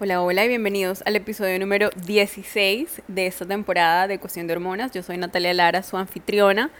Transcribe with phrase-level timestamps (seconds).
[0.00, 4.92] Hola, hola y bienvenidos al episodio número 16 de esta temporada de Cuestión de Hormonas.
[4.92, 6.70] Yo soy Natalia Lara, su anfitriona.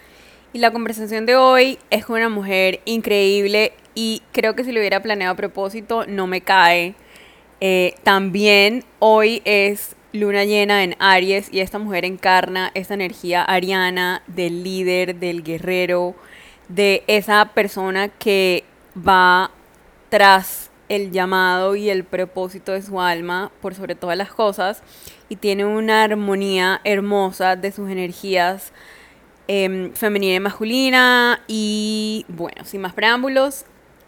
[0.52, 4.78] Y la conversación de hoy es con una mujer increíble y creo que si lo
[4.78, 6.94] hubiera planeado a propósito no me cae.
[7.60, 14.22] Eh, también hoy es luna llena en Aries y esta mujer encarna esta energía ariana
[14.28, 16.14] del líder, del guerrero,
[16.68, 18.62] de esa persona que
[18.96, 19.50] va
[20.08, 24.82] tras el llamado y el propósito de su alma por sobre todas las cosas
[25.28, 28.72] y tiene una armonía hermosa de sus energías
[29.46, 33.64] em, femenina y masculina y bueno, sin más preámbulos,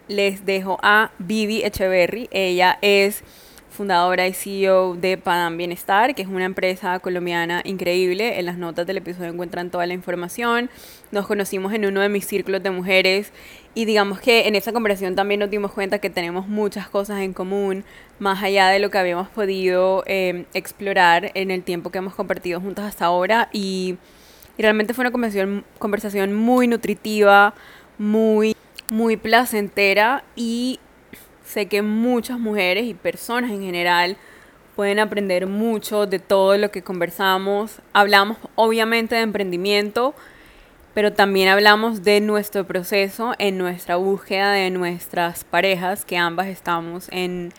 [0.07, 2.27] les dejo a Vivi Echeverry.
[2.31, 3.23] Ella es
[3.71, 8.37] fundadora y CEO de Padam Bienestar, que es una empresa colombiana increíble.
[8.39, 10.69] En las notas del episodio encuentran toda la información.
[11.11, 13.31] Nos conocimos en uno de mis círculos de mujeres
[13.73, 17.33] y digamos que en esa conversación también nos dimos cuenta que tenemos muchas cosas en
[17.33, 17.85] común,
[18.19, 22.59] más allá de lo que habíamos podido em, explorar en el tiempo que hemos compartido
[22.59, 23.49] juntas hasta ahora.
[23.53, 23.97] Y,
[24.57, 27.53] y realmente fue una conversación, conversación muy nutritiva,
[27.97, 28.55] muy,
[28.89, 30.79] muy placentera y
[31.51, 34.15] Sé que muchas mujeres y personas en general
[34.77, 37.79] pueden aprender mucho de todo lo que conversamos.
[37.91, 40.15] Hablamos obviamente de emprendimiento,
[40.93, 47.09] pero también hablamos de nuestro proceso en nuestra búsqueda de nuestras parejas, que ambas estamos
[47.11, 47.51] en,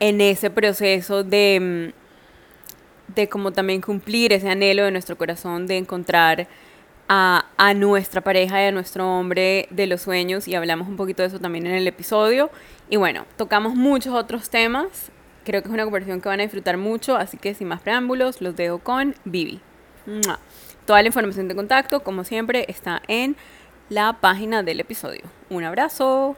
[0.00, 1.92] en ese proceso de,
[3.14, 6.48] de como también cumplir ese anhelo de nuestro corazón de encontrar
[7.08, 11.22] a, a, nuestra pareja y a nuestro hombre de los sueños y hablamos un poquito
[11.22, 12.50] de eso también en el episodio.
[12.90, 15.10] Y bueno, tocamos muchos otros temas.
[15.44, 18.40] Creo que es una conversación que van a disfrutar mucho, así que sin más preámbulos,
[18.40, 19.60] los dejo con Vivi.
[20.86, 23.36] Toda la información de contacto, como siempre, está en
[23.88, 25.22] la página del episodio.
[25.50, 26.36] Un abrazo.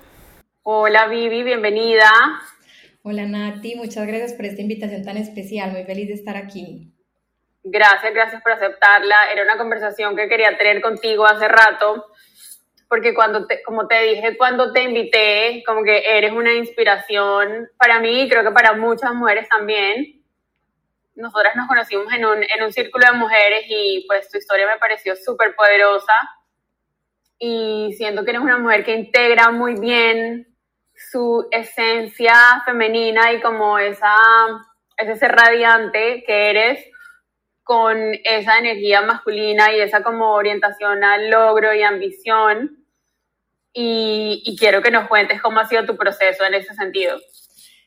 [0.62, 2.08] Hola Vivi, bienvenida.
[3.02, 5.72] Hola Nati, muchas gracias por esta invitación tan especial.
[5.72, 6.92] Muy feliz de estar aquí.
[7.62, 9.30] Gracias, gracias por aceptarla.
[9.32, 12.06] Era una conversación que quería tener contigo hace rato,
[12.88, 18.00] porque cuando te, como te dije cuando te invité, como que eres una inspiración para
[18.00, 20.22] mí y creo que para muchas mujeres también.
[21.14, 24.78] Nosotras nos conocimos en un, en un círculo de mujeres y pues tu historia me
[24.78, 26.14] pareció súper poderosa
[27.38, 30.46] y siento que eres una mujer que integra muy bien
[30.94, 34.16] su esencia femenina y como esa,
[34.96, 36.86] ese ser radiante que eres
[37.70, 42.84] con esa energía masculina y esa como orientación al logro y ambición.
[43.72, 47.16] Y, quiero que nos cuentes cómo ha sido tu proceso en ese sentido.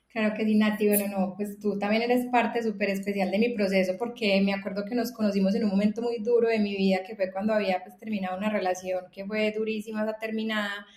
[0.08, 0.88] Claro que sí, Nati.
[0.88, 4.86] Bueno, no, pues tú también eres parte súper especial de mi proceso porque me acuerdo
[4.86, 7.84] que nos conocimos en un momento muy duro de mi vida, que fue cuando había
[7.84, 10.88] pues terminado una relación que fue durísima, esa terminada.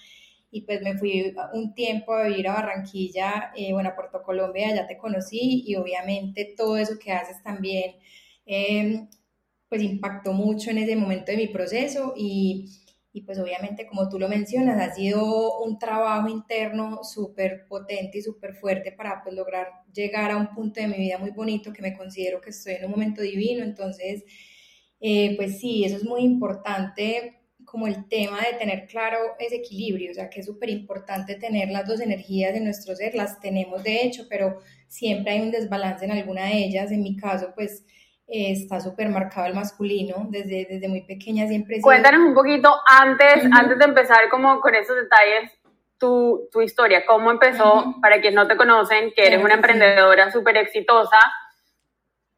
[0.53, 4.73] Y pues me fui un tiempo a vivir a Barranquilla, eh, bueno, a Puerto Colombia,
[4.73, 7.97] ya te conocí y obviamente todo eso que haces también
[8.47, 9.09] Em,
[9.69, 12.67] pues impactó mucho en ese momento de mi proceso y,
[13.13, 18.23] y, pues obviamente como tú lo mencionas, ha sido un trabajo interno súper potente y
[18.23, 21.83] súper fuerte para pues lograr llegar a un punto de mi vida muy bonito que
[21.83, 24.23] me considero que estoy en un momento divino, entonces
[25.01, 30.13] eh, pues sí, eso es muy importante como el tema de tener claro ese equilibrio,
[30.13, 33.83] o sea que es súper importante tener las dos energías en nuestro ser, las tenemos
[33.83, 37.85] de hecho, pero siempre hay un desbalance en alguna de ellas, en mi caso pues
[38.27, 41.81] está súper marcado el masculino, desde, desde muy pequeña siempre...
[41.81, 45.51] Cuéntanos un poquito antes, antes de empezar como con esos detalles,
[45.99, 50.57] tu, tu historia, cómo empezó, para quienes no te conocen, que eres una emprendedora súper
[50.59, 51.19] exitosa,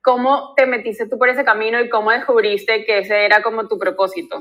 [0.03, 3.78] ¿cómo te metiste tú por ese camino y cómo descubriste que ese era como tu
[3.78, 4.41] propósito?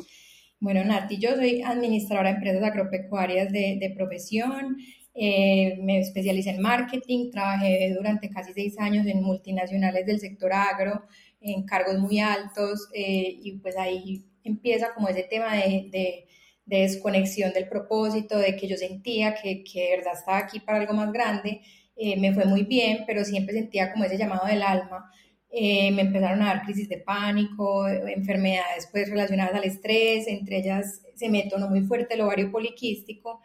[0.60, 4.78] Bueno, Nati, yo soy administradora de empresas agropecuarias de, de profesión,
[5.20, 11.06] eh, me especialicé en marketing, trabajé durante casi seis años en multinacionales del sector agro,
[11.42, 16.24] en cargos muy altos eh, y pues ahí empieza como ese tema de, de,
[16.66, 20.94] desconexión del propósito, de que yo sentía que, que, de verdad estaba aquí para algo
[20.94, 21.62] más grande.
[21.96, 25.10] Eh, me fue muy bien, pero siempre sentía como ese llamado del alma.
[25.50, 31.02] Eh, me empezaron a dar crisis de pánico, enfermedades pues relacionadas al estrés, entre ellas
[31.16, 33.42] se me detonó muy fuerte el ovario poliquístico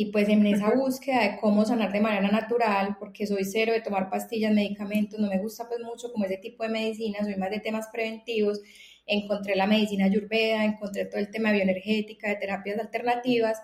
[0.00, 3.80] y pues en esa búsqueda de cómo sanar de manera natural, porque soy cero de
[3.80, 7.50] tomar pastillas, medicamentos, no me gusta pues mucho como ese tipo de medicina, soy más
[7.50, 8.60] de temas preventivos,
[9.06, 13.58] encontré la medicina ayurveda, encontré todo el tema bioenergética, de terapias alternativas,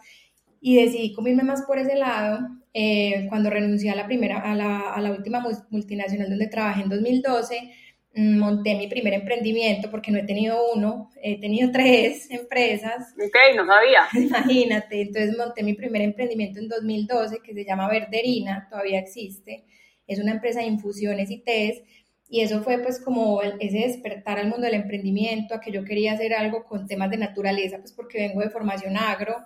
[0.60, 2.40] y decidí comerme más por ese lado
[2.72, 5.40] eh, cuando renuncié a la primera, a la, a la última
[5.70, 7.83] multinacional donde trabajé en 2012 Mm,
[8.16, 13.14] monté mi primer emprendimiento porque no he tenido uno, he tenido tres empresas.
[13.14, 14.02] Ok, no sabía.
[14.14, 19.64] Imagínate, entonces monté mi primer emprendimiento en 2012 que se llama Verderina, todavía existe.
[20.06, 21.82] es una empresa de infusiones y tés,
[22.28, 26.12] y eso fue pues como ese despertar al mundo del emprendimiento, a que yo quería
[26.12, 29.44] hacer algo con temas de naturaleza, pues porque vengo de formación agro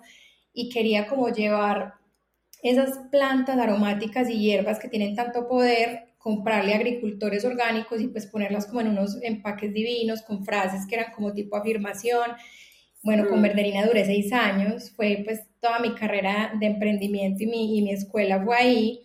[0.53, 1.95] y quería como llevar
[2.63, 8.67] esas plantas aromáticas y hierbas que tienen tanto poder, comprarle agricultores orgánicos y pues ponerlas
[8.67, 12.31] como en unos empaques divinos con frases que eran como tipo afirmación.
[13.01, 13.43] Bueno, con mm.
[13.43, 17.93] Verderina duré seis años, fue pues toda mi carrera de emprendimiento y mi, y mi
[17.93, 19.01] escuela fue ahí.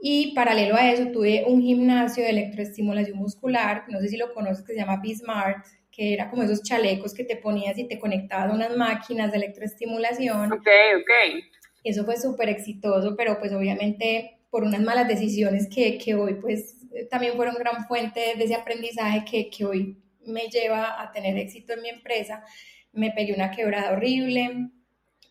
[0.00, 4.64] Y paralelo a eso tuve un gimnasio de electroestimulación muscular, no sé si lo conoces,
[4.64, 8.50] que se llama B-Smart, que era como esos chalecos que te ponías y te conectabas
[8.50, 10.52] a unas máquinas de electroestimulación.
[10.52, 11.44] Ok, ok.
[11.84, 16.76] Eso fue súper exitoso, pero pues obviamente por unas malas decisiones que, que, hoy pues
[17.10, 21.74] también fueron gran fuente de ese aprendizaje que, que hoy me lleva a tener éxito
[21.74, 22.44] en mi empresa.
[22.92, 24.70] Me pegué una quebrada horrible,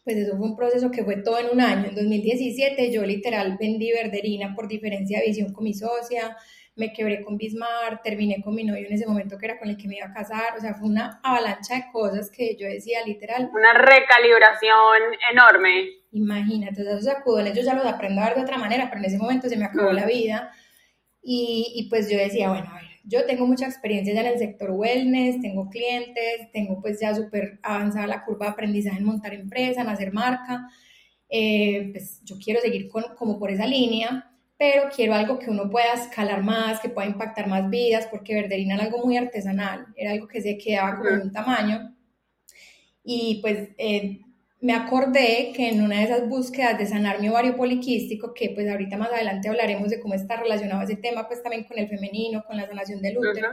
[0.03, 1.89] pues eso fue un proceso que fue todo en un año.
[1.89, 6.37] En 2017 yo literal vendí Verderina por diferencia de visión con mi socia,
[6.77, 9.77] me quebré con Bismarck, terminé con mi novio en ese momento que era con el
[9.77, 13.00] que me iba a casar, o sea, fue una avalancha de cosas que yo decía
[13.06, 13.50] literal.
[13.53, 15.01] Una recalibración
[15.31, 15.89] enorme.
[16.12, 19.18] Imagínate, esos sacudones yo ya los aprendo a ver de otra manera, pero en ese
[19.18, 20.51] momento se me acabó la vida
[21.21, 24.38] y, y pues yo decía, bueno, a ver, yo tengo mucha experiencia ya en el
[24.38, 29.33] sector wellness, tengo clientes, tengo pues ya súper avanzada la curva de aprendizaje en montar
[29.33, 30.69] empresa, en hacer marca.
[31.29, 35.69] Eh, pues yo quiero seguir con, como por esa línea, pero quiero algo que uno
[35.69, 40.12] pueda escalar más, que pueda impactar más vidas, porque Verderina era algo muy artesanal, era
[40.12, 41.95] algo que se quedaba con un tamaño.
[43.04, 44.21] Y pues eh,
[44.59, 48.68] me acordé que en una de esas búsquedas de sanar mi ovario poliquístico, que pues
[48.68, 52.44] ahorita más adelante hablaremos de cómo está relacionado ese tema, pues también con el femenino,
[52.45, 53.50] con la sanación del útero,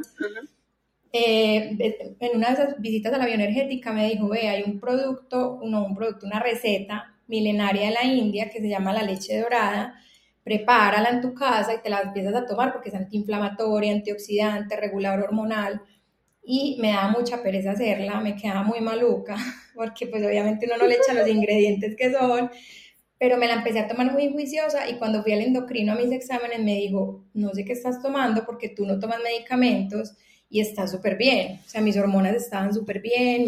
[1.13, 5.61] eh, en una de esas visitas a la bioenergética me dijo, ve, hay un producto,
[5.63, 10.01] no un producto, una receta milenaria de la India que se llama la leche dorada,
[10.45, 15.25] prepárala en tu casa y te la empiezas a tomar porque es antiinflamatoria, antioxidante, regulador
[15.25, 15.81] hormonal,
[16.45, 19.37] y me daba mucha pereza hacerla, me quedaba muy maluca,
[19.75, 22.51] porque pues obviamente uno no le echa los ingredientes que son,
[23.19, 26.13] pero me la empecé a tomar muy juiciosa y cuando fui al endocrino a mis
[26.13, 30.13] exámenes me dijo, no sé qué estás tomando porque tú no tomas medicamentos
[30.51, 33.47] y está súper bien, o sea, mis hormonas estaban súper bien,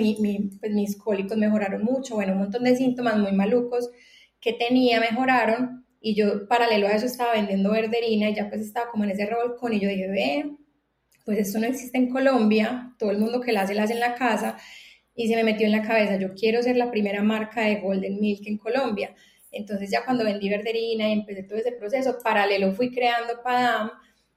[0.58, 3.90] pues mis cólicos mejoraron mucho, bueno, un montón de síntomas muy malucos
[4.40, 8.88] que tenía mejoraron y yo paralelo a eso estaba vendiendo verderina y ya pues estaba
[8.93, 10.53] como en ese revolcón y yo dije, ve,
[11.25, 13.99] pues esto no existe en Colombia, todo el mundo que la hace, la hace en
[13.99, 14.56] la casa,
[15.17, 18.20] y se me metió en la cabeza, yo quiero ser la primera marca de Golden
[18.20, 19.17] Milk en Colombia.
[19.50, 23.91] Entonces ya cuando vendí Verderina y empecé todo ese proceso, paralelo fui creando Padam,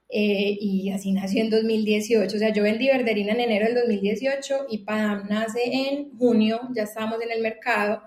[0.09, 2.35] eh, y así nació en 2018.
[2.35, 6.81] O sea, yo vendí Verderina en enero del 2018 y Padam nace en junio, ya
[6.81, 8.01] estábamos en el mercado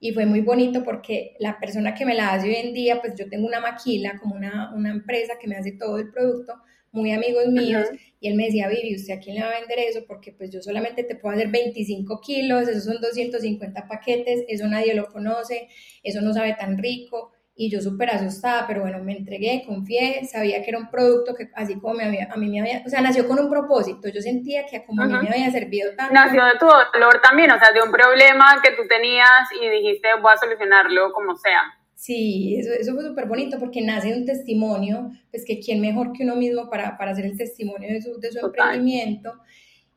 [0.00, 3.14] y fue muy bonito porque la persona que me la hace hoy en día, pues
[3.16, 6.54] yo tengo una maquila, como una, una empresa que me hace todo el producto,
[6.90, 7.86] muy amigos míos,
[8.18, 10.00] y él me decía, Vivi, ¿usted a quién le va a vender eso?
[10.08, 14.94] Porque pues yo solamente te puedo hacer 25 kilos, esos son 250 paquetes, eso nadie
[14.94, 15.68] lo conoce,
[16.02, 20.62] eso no sabe tan rico, y yo súper asustada, pero bueno, me entregué, confié, sabía
[20.62, 23.02] que era un producto que así como me había, a mí me había, o sea,
[23.02, 26.14] nació con un propósito, yo sentía que como a mí me había servido tanto.
[26.14, 30.08] Nació de tu dolor también, o sea, de un problema que tú tenías y dijiste,
[30.22, 31.60] voy a solucionarlo como sea.
[31.94, 36.14] Sí, eso, eso fue súper bonito porque nace de un testimonio, pues que quién mejor
[36.14, 39.34] que uno mismo para, para hacer el testimonio de su, de su emprendimiento.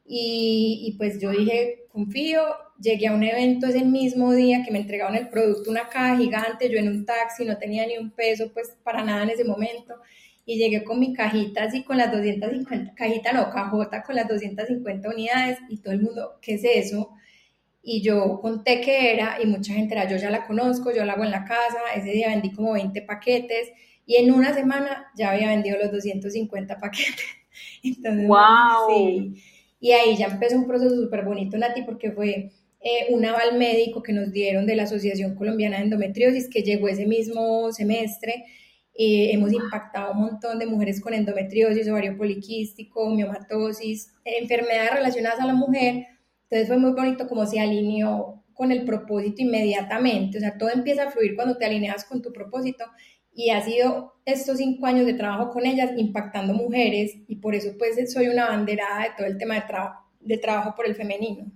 [0.06, 2.42] Y, y, pues yo dije, confío,
[2.80, 6.70] llegué a un evento ese mismo día que me entregaron el producto, una caja gigante,
[6.70, 9.96] yo en un taxi, no tenía ni un peso pues para nada en ese momento.
[10.46, 15.10] Y llegué con mi cajita así con las 250, cajita no, cajota con las 250
[15.10, 17.12] unidades y todo el mundo, ¿qué es eso?
[17.86, 21.14] y yo conté que era y mucha gente era, yo ya la conozco, yo la
[21.14, 23.74] hago en la casa, ese día vendí como 20 paquetes
[24.06, 27.26] y en una semana ya había vendido los 250 paquetes.
[27.84, 28.88] Entonces, wow.
[28.90, 29.44] sí.
[29.84, 34.02] Y ahí ya empezó un proceso súper bonito, Nati, porque fue eh, un aval médico
[34.02, 38.46] que nos dieron de la Asociación Colombiana de Endometriosis que llegó ese mismo semestre.
[38.94, 45.48] Eh, hemos impactado un montón de mujeres con endometriosis, ovario poliquístico, miomatosis, enfermedades relacionadas a
[45.48, 46.06] la mujer,
[46.44, 51.04] entonces fue muy bonito como se alineó con el propósito inmediatamente, o sea, todo empieza
[51.04, 52.86] a fluir cuando te alineas con tu propósito
[53.36, 57.72] y ha sido estos cinco años de trabajo con ellas impactando mujeres y por eso
[57.78, 61.52] pues soy una banderada de todo el tema de, trabajo de trabajo por el femenino.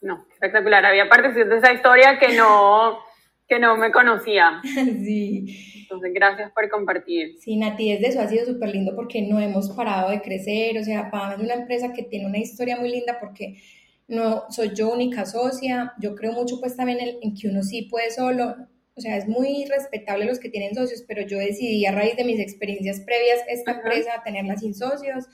[0.00, 0.84] No, espectacular.
[0.84, 2.98] Había partes de esa historia que no,
[3.48, 4.60] que no me conocía.
[4.62, 5.82] sí.
[5.82, 7.36] Entonces, gracias por compartir.
[7.38, 10.78] Sí, Nati, desde eso ha sido súper lindo porque no hemos parado de crecer.
[10.78, 13.56] O sea, para es una empresa que tiene una historia muy linda porque
[14.06, 15.94] no soy yo única socia.
[15.98, 18.54] Yo creo mucho pues también en, que uno sí puede solo.
[18.98, 22.24] O sea, es muy respetable los que tienen socios, pero yo decidí a raíz de
[22.24, 25.26] mis experiencias previas esta empresa tenerla sin socios.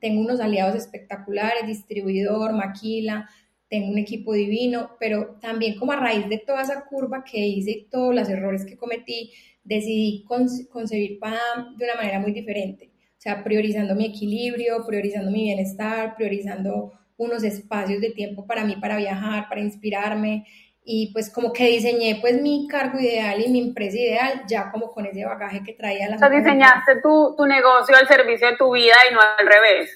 [0.00, 3.28] Tengo unos aliados espectaculares, distribuidor, maquila,
[3.68, 7.70] tengo un equipo divino, pero también como a raíz de toda esa curva que hice
[7.70, 9.30] y todos los errores que cometí,
[9.62, 12.90] decidí concebir PAM de una manera muy diferente.
[13.20, 18.76] O sea, priorizando mi equilibrio, priorizando mi bienestar, priorizando unos espacios de tiempo para mí,
[18.80, 20.46] para viajar, para inspirarme.
[20.92, 24.90] Y pues como que diseñé pues mi cargo ideal y mi empresa ideal ya como
[24.90, 26.16] con ese bagaje que traía la...
[26.16, 29.88] O sea, diseñaste tu, tu negocio al servicio de tu vida y no al revés.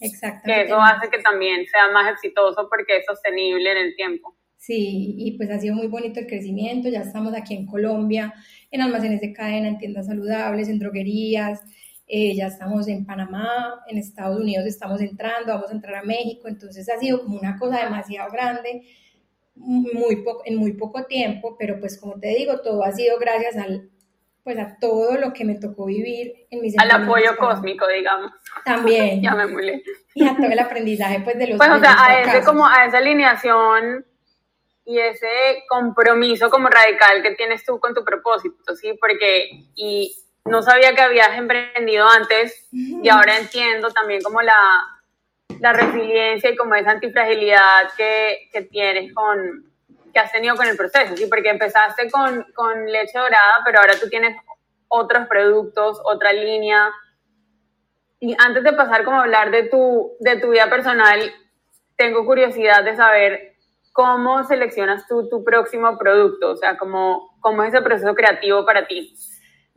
[0.00, 0.66] Exactamente.
[0.66, 4.36] Que eso hace que también sea más exitoso porque es sostenible en el tiempo.
[4.58, 6.90] Sí, y pues ha sido muy bonito el crecimiento.
[6.90, 8.34] Ya estamos aquí en Colombia,
[8.70, 11.62] en almacenes de cadena, en tiendas saludables, en droguerías.
[12.06, 16.48] Eh, ya estamos en Panamá, en Estados Unidos estamos entrando, vamos a entrar a México.
[16.48, 18.82] Entonces ha sido como una cosa demasiado grande
[19.58, 23.90] muy en muy poco tiempo, pero pues como te digo, todo ha sido gracias al,
[24.44, 28.32] pues a todo lo que me tocó vivir en mis Al apoyo cósmico, digamos.
[28.64, 29.20] También.
[29.22, 29.82] ya me molé.
[30.14, 32.86] Y a todo el aprendizaje, pues, de los Pues, o sea, a, ese, como, a
[32.86, 34.06] esa alineación
[34.84, 38.94] y ese compromiso como radical que tienes tú con tu propósito, ¿sí?
[38.98, 44.56] Porque, y no sabía que habías emprendido antes y ahora entiendo también como la,
[45.60, 49.72] la resiliencia y como esa antifragilidad que, que tienes con,
[50.12, 51.26] que has tenido con el proceso, ¿sí?
[51.26, 54.36] Porque empezaste con, con leche dorada, pero ahora tú tienes
[54.88, 56.90] otros productos, otra línea.
[58.20, 61.20] Y antes de pasar como a hablar de tu, de tu vida personal,
[61.96, 63.56] tengo curiosidad de saber
[63.92, 68.86] cómo seleccionas tú tu próximo producto, o sea, cómo, cómo es ese proceso creativo para
[68.86, 69.14] ti.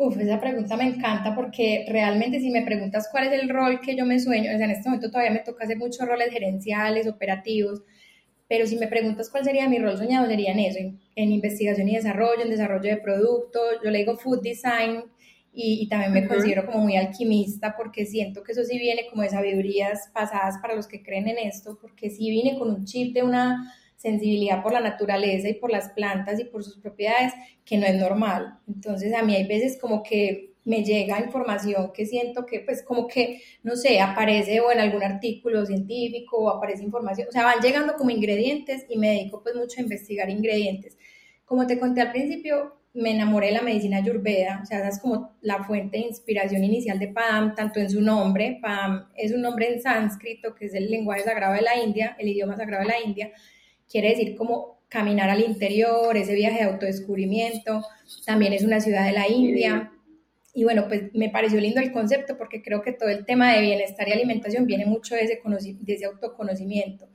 [0.03, 3.96] Uf, esa pregunta me encanta porque realmente si me preguntas cuál es el rol que
[3.96, 7.05] yo me sueño, o sea, en este momento todavía me toca hacer muchos roles gerenciales,
[7.08, 7.84] operativos,
[8.48, 10.79] pero si me preguntas cuál sería mi rol soñado, sería en eso,
[11.15, 15.03] en, investigación y desarrollo, en desarrollo de productos, yo le digo food design
[15.53, 19.29] y, también me considero como muy alquimista porque siento que eso sí viene como de
[19.29, 23.22] sabidurías pasadas para los que creen en esto, porque sí viene con un chip de
[23.22, 27.86] una sensibilidad por la naturaleza y por las plantas y por sus propiedades que no
[27.86, 28.60] es normal.
[28.67, 33.08] Entonces a mí hay veces como que me llega información que siento que pues como
[33.08, 37.62] que, no sé, aparece o en algún artículo científico o aparece información, o sea, van
[37.62, 40.98] llegando como ingredientes y me dedico pues mucho a investigar ingredientes.
[41.46, 45.00] Como te conté al principio, me enamoré de la medicina ayurveda, o sea, esa es
[45.00, 49.41] como la fuente de inspiración inicial de Padam, tanto en su nombre, Padam es un
[49.41, 52.89] nombre en sánscrito, que es el lenguaje sagrado de la India, el idioma sagrado de
[52.89, 53.31] la India,
[53.92, 57.84] quiere decir como caminar al interior, ese viaje de autodescubrimiento,
[58.26, 59.92] también es una ciudad de la India.
[60.54, 63.62] Y bueno, pues me pareció lindo el concepto porque creo que todo el tema de
[63.62, 65.42] bienestar y alimentación viene mucho de ese,
[65.80, 67.08] de ese autoconocimiento.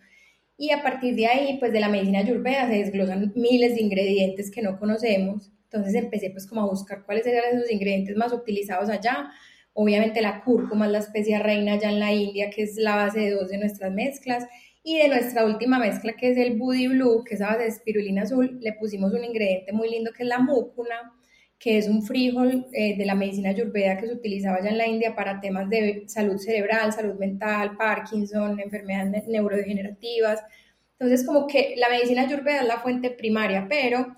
[0.59, 4.51] Y a partir de ahí, pues de la medicina ayurveda se desglosan miles de ingredientes
[4.51, 5.53] que no conocemos.
[5.65, 9.31] Entonces empecé pues como a buscar cuáles eran esos ingredientes más utilizados allá.
[9.75, 13.21] Obviamente la cúrcuma es la especia reina allá en la India, que es la base
[13.21, 14.47] de dos de nuestras mezclas.
[14.89, 17.69] Y de nuestra última mezcla, que es el Booty Blue, que es a base de
[17.71, 21.13] espirulina azul, le pusimos un ingrediente muy lindo que es la múcuna,
[21.59, 24.87] que es un frijol eh, de la medicina ayurveda que se utilizaba ya en la
[24.87, 30.45] India para temas de salud cerebral, salud mental, Parkinson, enfermedades neurodegenerativas.
[31.01, 34.15] Entonces, como que la medicina ayurveda es la fuente primaria, pero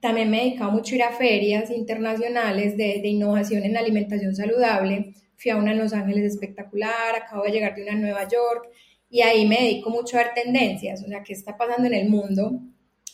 [0.00, 4.36] también me he dedicado mucho a ir a ferias internacionales de, de innovación en alimentación
[4.36, 5.14] saludable.
[5.38, 8.68] Fui a una en Los Ángeles espectacular, acabo de llegar de una en Nueva York
[9.12, 12.08] y ahí me dedico mucho a ver tendencias, o sea, qué está pasando en el
[12.08, 12.62] mundo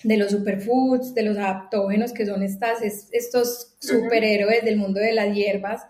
[0.05, 5.35] de los superfoods, de los adaptógenos, que son estas, estos superhéroes del mundo de las
[5.35, 5.83] hierbas,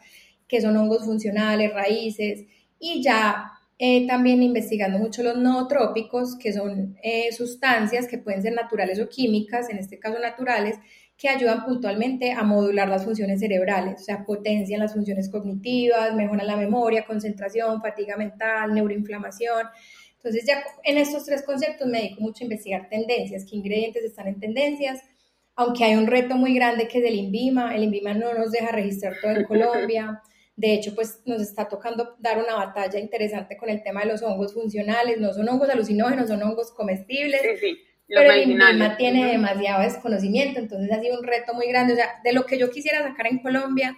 [0.48, 2.46] que son hongos funcionales, raíces,
[2.78, 8.54] y ya eh, también investigando mucho los nootrópicos, que son eh, sustancias que pueden ser
[8.54, 10.78] naturales o químicas, en este caso naturales,
[11.18, 16.46] que ayudan puntualmente a modular las funciones cerebrales, o sea, potencian las funciones cognitivas, mejoran
[16.46, 19.66] la memoria, concentración, fatiga mental, neuroinflamación.
[20.18, 24.26] Entonces ya en estos tres conceptos me dedico mucho a investigar tendencias, qué ingredientes están
[24.26, 25.00] en tendencias,
[25.54, 28.72] aunque hay un reto muy grande que es el INVIMA, el INVIMA no nos deja
[28.72, 30.20] registrar todo en Colombia,
[30.56, 34.22] de hecho pues nos está tocando dar una batalla interesante con el tema de los
[34.22, 39.26] hongos funcionales, no son hongos alucinógenos, son hongos comestibles, sí, sí, pero el INVIMA tiene
[39.30, 42.70] demasiado desconocimiento, entonces ha sido un reto muy grande, o sea, de lo que yo
[42.70, 43.96] quisiera sacar en Colombia,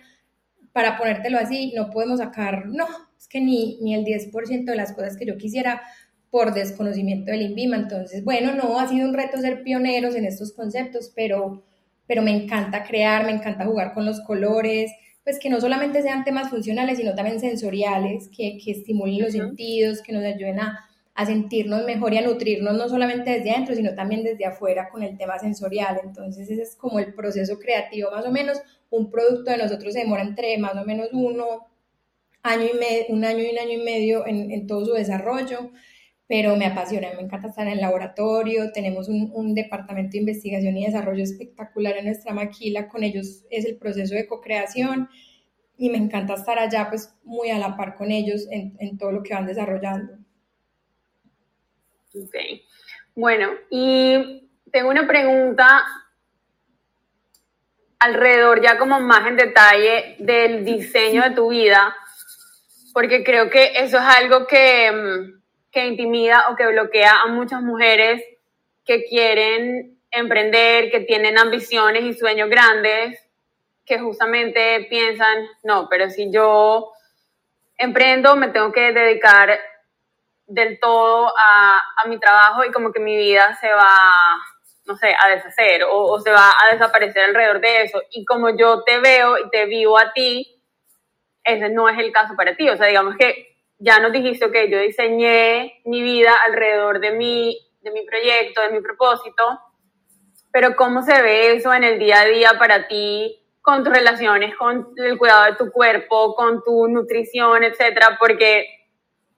[0.73, 2.87] para ponértelo así, no podemos sacar, no,
[3.19, 5.83] es que ni, ni el 10% de las cosas que yo quisiera
[6.31, 7.77] por desconocimiento del INVIMA.
[7.77, 11.65] Entonces, bueno, no, ha sido un reto ser pioneros en estos conceptos, pero,
[12.07, 14.93] pero me encanta crear, me encanta jugar con los colores,
[15.25, 20.03] pues que no solamente sean temas funcionales, sino también sensoriales, que, que estimulen los sentidos,
[20.03, 20.79] que nos ayuden a,
[21.15, 25.03] a sentirnos mejor y a nutrirnos no solamente desde adentro, sino también desde afuera con
[25.03, 26.01] el tema sensorial.
[26.03, 28.59] Entonces ese es como el proceso creativo más o menos.
[28.89, 31.67] Un producto de nosotros se demora entre más o menos uno,
[32.43, 35.71] año y medio, un año y un año y medio en, en todo su desarrollo
[36.31, 40.77] pero me apasiona, me encanta estar en el laboratorio, tenemos un, un, departamento de investigación
[40.77, 45.09] y desarrollo espectacular en nuestra maquila, con ellos es el proceso de co-creación
[45.77, 49.11] y me encanta estar allá pues muy a la par con ellos en, en todo
[49.11, 50.13] lo que van desarrollando.
[52.15, 52.37] Ok,
[53.17, 55.83] bueno, y tengo una pregunta
[57.99, 61.93] alrededor ya como más en detalle del diseño de tu vida,
[62.93, 65.40] porque creo que eso es algo que mm,
[65.71, 68.23] que intimida o que bloquea a muchas mujeres
[68.85, 73.21] que quieren emprender, que tienen ambiciones y sueños grandes,
[73.87, 76.93] que justamente piensan, no, pero si yo
[77.79, 79.59] emprendo, me tengo que dedicar
[80.47, 84.37] del todo a, a mi trabajo y como que mi vida se va,
[84.87, 88.03] no sé, a deshacer o, o se va a desaparecer alrededor de eso.
[88.11, 90.61] Y como yo te veo y te vivo a ti,
[91.45, 92.69] ese no es el caso para ti.
[92.69, 93.50] O sea, digamos que
[93.81, 98.71] ya nos dijiste, que yo diseñé mi vida alrededor de mi, de mi proyecto, de
[98.71, 99.59] mi propósito,
[100.53, 104.55] pero ¿cómo se ve eso en el día a día para ti con tus relaciones,
[104.57, 108.17] con el cuidado de tu cuerpo, con tu nutrición, etcétera?
[108.19, 108.67] Porque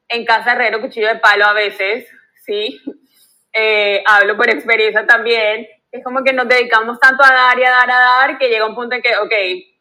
[0.08, 2.06] en casa herrero, cuchillo de palo a veces,
[2.44, 2.80] ¿sí?
[3.54, 7.70] Eh, hablo por experiencia también, es como que nos dedicamos tanto a dar y a
[7.70, 9.32] dar a dar que llega un punto en que, ok,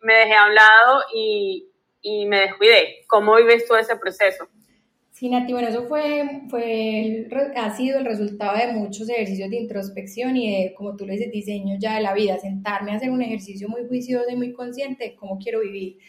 [0.02, 1.71] me dejé a un lado y,
[2.02, 3.06] y me descuidé.
[3.08, 4.48] ¿Cómo vives tú ese proceso?
[5.12, 10.36] Sí, Nati, bueno, eso fue, fue, ha sido el resultado de muchos ejercicios de introspección
[10.36, 13.22] y de, como tú le dices, diseño ya de la vida, sentarme a hacer un
[13.22, 16.00] ejercicio muy juicioso y muy consciente de cómo quiero vivir.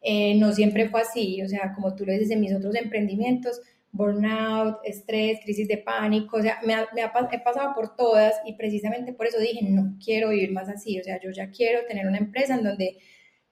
[0.00, 3.60] Eh, no siempre fue así, o sea, como tú lo dices en mis otros emprendimientos,
[3.92, 9.12] burnout, estrés, crisis de pánico, o sea, me, me he pasado por todas y precisamente
[9.12, 12.18] por eso dije, no quiero vivir más así, o sea, yo ya quiero tener una
[12.18, 12.96] empresa en donde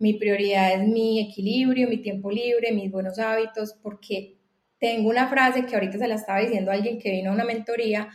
[0.03, 4.35] mi prioridad es mi equilibrio, mi tiempo libre, mis buenos hábitos, porque
[4.81, 7.45] tengo una frase que ahorita se la estaba diciendo a alguien que vino a una
[7.45, 8.09] mentoría.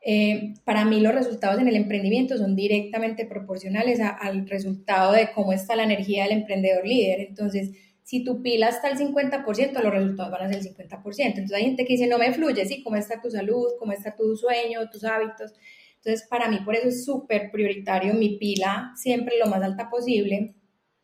[0.00, 5.52] Eh, para mí los resultados en el emprendimiento son directamente proporcionales al resultado de cómo
[5.52, 7.18] está la energía del emprendedor líder.
[7.22, 7.72] Entonces,
[8.04, 11.02] si tu pila está al 50%, los resultados van a ser el 50%.
[11.18, 12.80] Entonces hay gente que dice, no me fluye, ¿sí?
[12.84, 13.66] ¿Cómo está tu salud?
[13.80, 14.88] ¿Cómo está tu sueño?
[14.88, 15.52] ¿Tus hábitos?
[15.96, 20.54] Entonces, para mí por eso es súper prioritario mi pila siempre lo más alta posible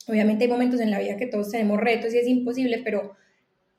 [0.08, 3.16] Obviamente hay momentos en la vida que todos tenemos retos y es imposible, pero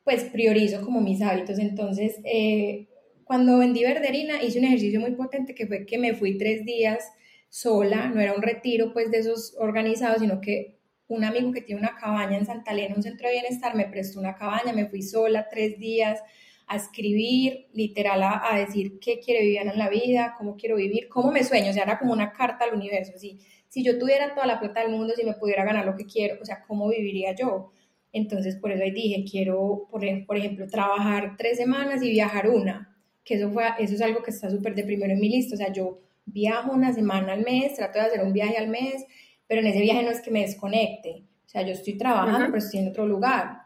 [0.03, 1.59] pues priorizo como mis hábitos.
[1.59, 2.87] Entonces, eh,
[3.23, 7.03] cuando vendí Verderina hice un ejercicio muy potente que fue que me fui tres días
[7.49, 10.75] sola, no era un retiro pues de esos organizados, sino que
[11.07, 14.19] un amigo que tiene una cabaña en Santa Elena, un centro de bienestar, me prestó
[14.19, 16.19] una cabaña, me fui sola tres días
[16.67, 21.31] a escribir, literal, a, decir qué quiere vivir en la vida, cómo quiero vivir, cómo
[21.31, 23.39] me sueño, o sea, era como una carta al universo, así
[23.75, 26.37] si yo tuviera toda la plata del mundo, si me pudiera ganar lo que quiero,
[26.41, 27.73] o sea, ¿cómo viviría yo?
[28.13, 32.95] Entonces, por eso ahí dije, quiero, por, por ejemplo, trabajar tres semanas y viajar una,
[33.25, 35.57] que eso, fue, eso es algo que está súper de primero en mi lista, o
[35.57, 39.05] sea, yo viajo una semana al mes, trato de hacer un viaje al mes,
[39.45, 42.59] pero en ese viaje no es que me desconecte, o sea, yo estoy trabajando, pero
[42.59, 43.57] estoy en otro lugar,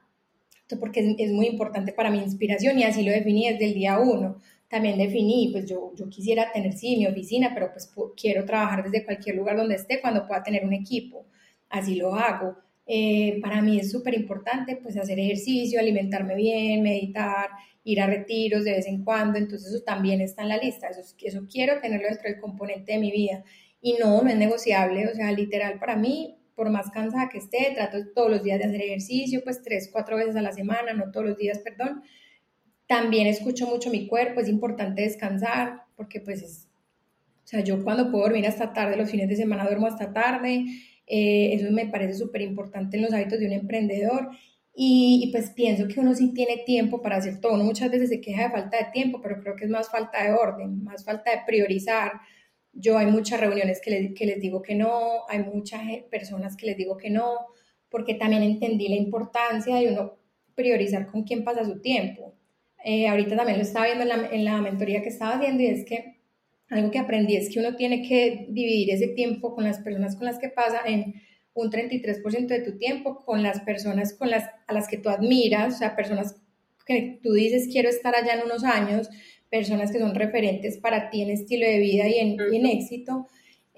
[0.80, 4.00] porque es, es, muy importante para mi inspiración y así lo definí desde el día
[4.00, 8.84] uno también definí, pues yo, yo quisiera tener, sí, mi oficina, pero pues quiero trabajar
[8.84, 11.26] desde cualquier lugar donde esté cuando pueda tener un equipo.
[11.70, 12.56] Así lo hago.
[12.86, 17.50] Eh, para mí es súper importante pues hacer ejercicio, alimentarme bien, meditar,
[17.84, 21.02] ir a retiros de vez en cuando, entonces eso también está en la lista, eso,
[21.22, 23.44] eso quiero tenerlo dentro del componente de mi vida.
[23.82, 27.72] Y no, no es negociable, o sea, literal para mí, por más cansada que esté,
[27.74, 31.12] trato todos los días de hacer ejercicio, pues tres, cuatro veces a la semana, no
[31.12, 32.04] todos los días, perdón,
[32.90, 36.68] también escucho mucho mi cuerpo, es importante descansar, porque pues es,
[37.46, 40.66] o sea, yo cuando puedo dormir hasta tarde, los fines de semana duermo hasta tarde,
[41.06, 44.30] eh, eso me parece súper importante en los hábitos de un emprendedor.
[44.74, 47.54] Y, pues pienso que uno sí tiene tiempo para hacer todo.
[47.54, 50.24] Uno muchas veces se queja de falta de tiempo, pero creo que es más falta
[50.24, 52.14] de orden, más falta de priorizar.
[52.74, 56.66] Yo hay muchas reuniones que les, que les digo que no, hay muchas personas que
[56.66, 57.48] les digo que no,
[57.90, 60.18] porque también entendí la importancia de uno
[60.56, 62.39] priorizar con quién pasa su tiempo.
[62.84, 65.68] Eh, ahorita también lo estaba viendo en la, en la mentoría que estaba haciendo y
[65.68, 66.20] es que
[66.70, 70.26] algo que aprendí es que uno tiene que dividir ese tiempo con las personas con
[70.26, 71.16] las que pasa en
[71.54, 75.76] un 33% de tu tiempo con las personas con las, a las que tú admiras,
[75.76, 76.36] o sea, personas
[76.86, 79.10] que tú dices quiero estar allá en unos años,
[79.50, 83.28] personas que son referentes para ti en estilo de vida y en, y en éxito,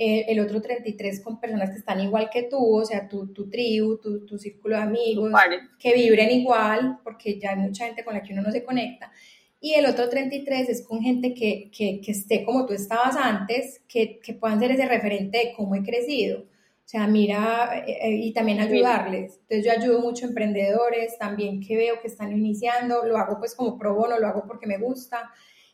[0.03, 3.51] eh, el otro 33 con personas que están igual que tú, o sea, tu, tu
[3.51, 5.31] tribu, tu, tu, círculo de amigos,
[5.77, 9.11] que vibren igual, porque ya hay mucha gente con la que uno no se conecta.
[9.59, 13.83] Y el otro 33 es con gente que, que, que esté como tú estabas antes,
[13.87, 16.39] que, que, puedan ser ese referente de cómo he crecido.
[16.39, 19.39] O sea, mira, eh, eh, y también ayudarles.
[19.41, 23.53] Entonces yo ayudo mucho a emprendedores, también que veo que están iniciando, lo hago pues
[23.53, 25.31] como pro bono, lo hago porque me gusta.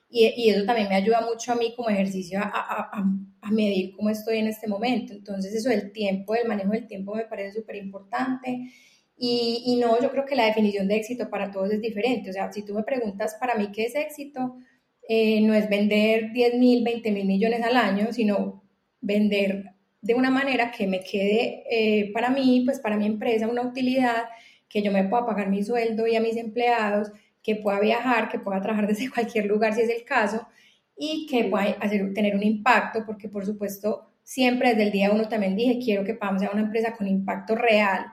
[0.10, 3.04] Y, y eso también me ayuda mucho a mí como ejercicio a, a,
[3.42, 5.14] a, medir cómo estoy en este momento.
[5.14, 8.72] Entonces eso del tiempo, del manejo del tiempo me parece súper importante.
[9.18, 12.30] Y, y, no, yo creo que la definición de éxito para todos es diferente.
[12.30, 14.56] O sea, si tú me preguntas para mí qué es éxito,
[15.10, 18.64] eh, no es vender 10 mil, 20 mil millones al año, sino
[19.02, 23.64] vender de una manera que me quede eh, para mí, pues para mi empresa, una
[23.64, 24.26] utilidad,
[24.70, 27.12] que yo me pueda pagar mi sueldo y a mis empleados,
[27.48, 30.46] que pueda viajar, que pueda trabajar desde cualquier lugar si es el caso
[30.96, 35.30] y que pueda hacer, tener un impacto, porque por supuesto siempre desde el día uno
[35.30, 38.08] también dije, quiero que PAM sea una empresa con impacto real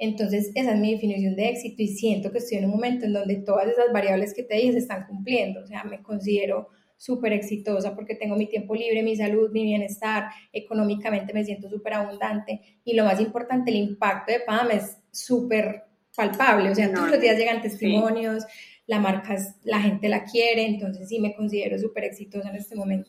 [0.00, 3.12] entonces, esa es mi definición de éxito y siento que estoy en un momento en
[3.12, 5.60] donde todas esas variables que te dije se están cumpliendo.
[5.60, 10.30] O sea, me considero súper exitosa porque tengo mi tiempo libre, mi salud, mi bienestar,
[10.54, 15.84] económicamente me siento súper abundante y lo más importante, el impacto de PAM es súper
[16.16, 16.70] palpable.
[16.70, 18.44] O sea, todos los días llegan testimonios,
[18.90, 23.08] la marca, la gente la quiere, entonces sí me considero súper exitosa en este momento.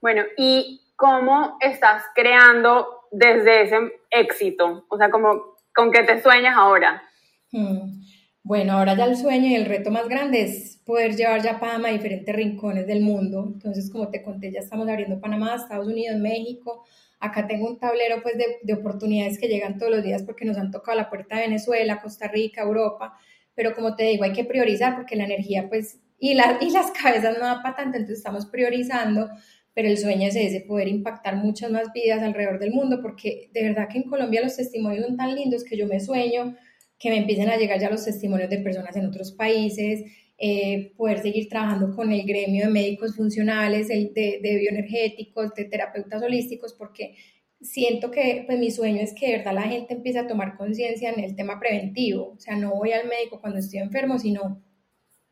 [0.00, 3.76] Bueno, ¿y cómo estás creando desde ese
[4.12, 4.86] éxito?
[4.88, 7.02] O sea, como, ¿con qué te sueñas ahora?
[7.50, 8.04] Hmm.
[8.44, 11.88] Bueno, ahora ya el sueño y el reto más grande es poder llevar ya Panamá
[11.88, 13.50] a diferentes rincones del mundo.
[13.52, 16.84] Entonces, como te conté, ya estamos abriendo Panamá, Estados Unidos, México.
[17.18, 20.56] Acá tengo un tablero pues de, de oportunidades que llegan todos los días porque nos
[20.56, 23.18] han tocado la puerta de Venezuela, Costa Rica, Europa.
[23.54, 26.90] Pero como te digo, hay que priorizar porque la energía pues y, la, y las
[26.90, 29.28] cabezas no da para tanto, entonces estamos priorizando
[29.74, 33.64] pero el sueño es ese, poder impactar muchas más vidas alrededor del mundo, porque de
[33.64, 36.56] verdad que en Colombia los testimonios son tan lindos que yo me sueño
[36.96, 40.04] que me empiecen a llegar ya los testimonios de personas en otros países,
[40.38, 45.64] eh, poder seguir trabajando con el gremio de médicos funcionales, el de, de, bioenergéticos, de
[45.64, 47.16] terapeutas holísticos, porque
[47.60, 51.10] siento que pues mi sueño es que de verdad la gente empiece a tomar conciencia
[51.10, 54.62] en el tema preventivo, o sea, no voy al médico cuando estoy enfermo, sino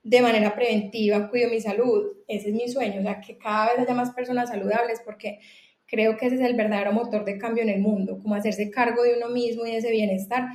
[0.02, 2.04] de manera preventiva cuido mi salud.
[2.26, 5.38] Ese es mi sueño, o sea, que cada vez haya más personas saludables porque
[5.86, 9.02] creo que ese es el verdadero motor de cambio en el mundo, como hacerse cargo
[9.02, 10.48] de uno mismo y de ese bienestar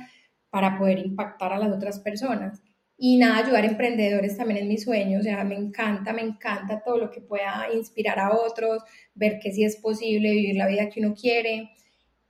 [0.50, 2.62] para poder impactar a las otras personas.
[3.00, 6.82] Y nada, ayudar a emprendedores también es mi sueño, o sea, me encanta, me encanta
[6.84, 8.82] todo lo que pueda inspirar a otros,
[9.14, 11.70] ver que sí es posible vivir la vida que uno quiere.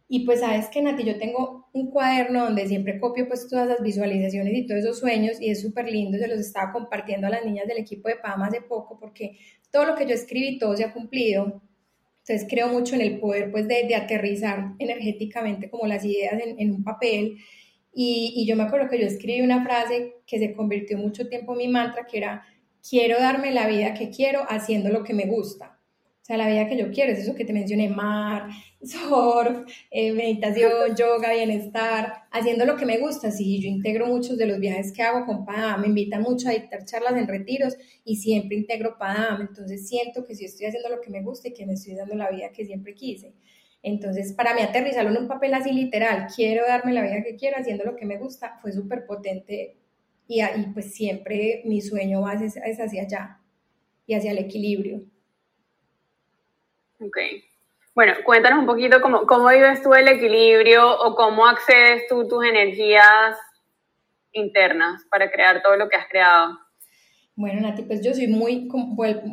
[0.08, 3.82] Y pues sabes que Nati, yo tengo un cuaderno donde siempre copio pues todas las
[3.82, 7.44] visualizaciones y todos esos sueños y es súper lindo, se los estaba compartiendo a las
[7.46, 9.38] niñas del equipo de PAMA hace poco porque
[9.70, 11.62] todo lo que yo escribí, todo se ha cumplido.
[12.26, 16.60] Entonces creo mucho en el poder pues de, de aterrizar energéticamente como las ideas en,
[16.60, 17.38] en un papel.
[17.94, 21.52] Y, y yo me acuerdo que yo escribí una frase que se convirtió mucho tiempo
[21.52, 22.44] en mi mantra, que era,
[22.88, 25.78] quiero darme la vida que quiero haciendo lo que me gusta
[26.28, 28.48] sea, la vida que yo quiero es eso que te mencioné, mar,
[28.82, 33.30] surf, eh, meditación, yoga, bienestar, haciendo lo que me gusta.
[33.30, 36.52] Sí, yo integro muchos de los viajes que hago con Padam, me invitan mucho a
[36.52, 39.40] dictar charlas en retiros y siempre integro Padam.
[39.40, 42.14] Entonces siento que sí estoy haciendo lo que me gusta y que me estoy dando
[42.14, 43.32] la vida que siempre quise.
[43.82, 47.56] Entonces, para mí aterrizarlo en un papel así literal, quiero darme la vida que quiero
[47.58, 49.76] haciendo lo que me gusta, fue súper potente
[50.28, 53.40] y, ahí pues siempre mi sueño va es hacia allá
[54.06, 55.02] y hacia el equilibrio.
[57.00, 57.16] Ok.
[57.94, 62.44] Bueno, cuéntanos un poquito cómo, cómo vives tú el equilibrio o cómo accedes tú tus
[62.44, 63.36] energías
[64.32, 66.58] internas para crear todo lo que has creado.
[67.34, 68.68] Bueno, Nati, pues yo soy muy,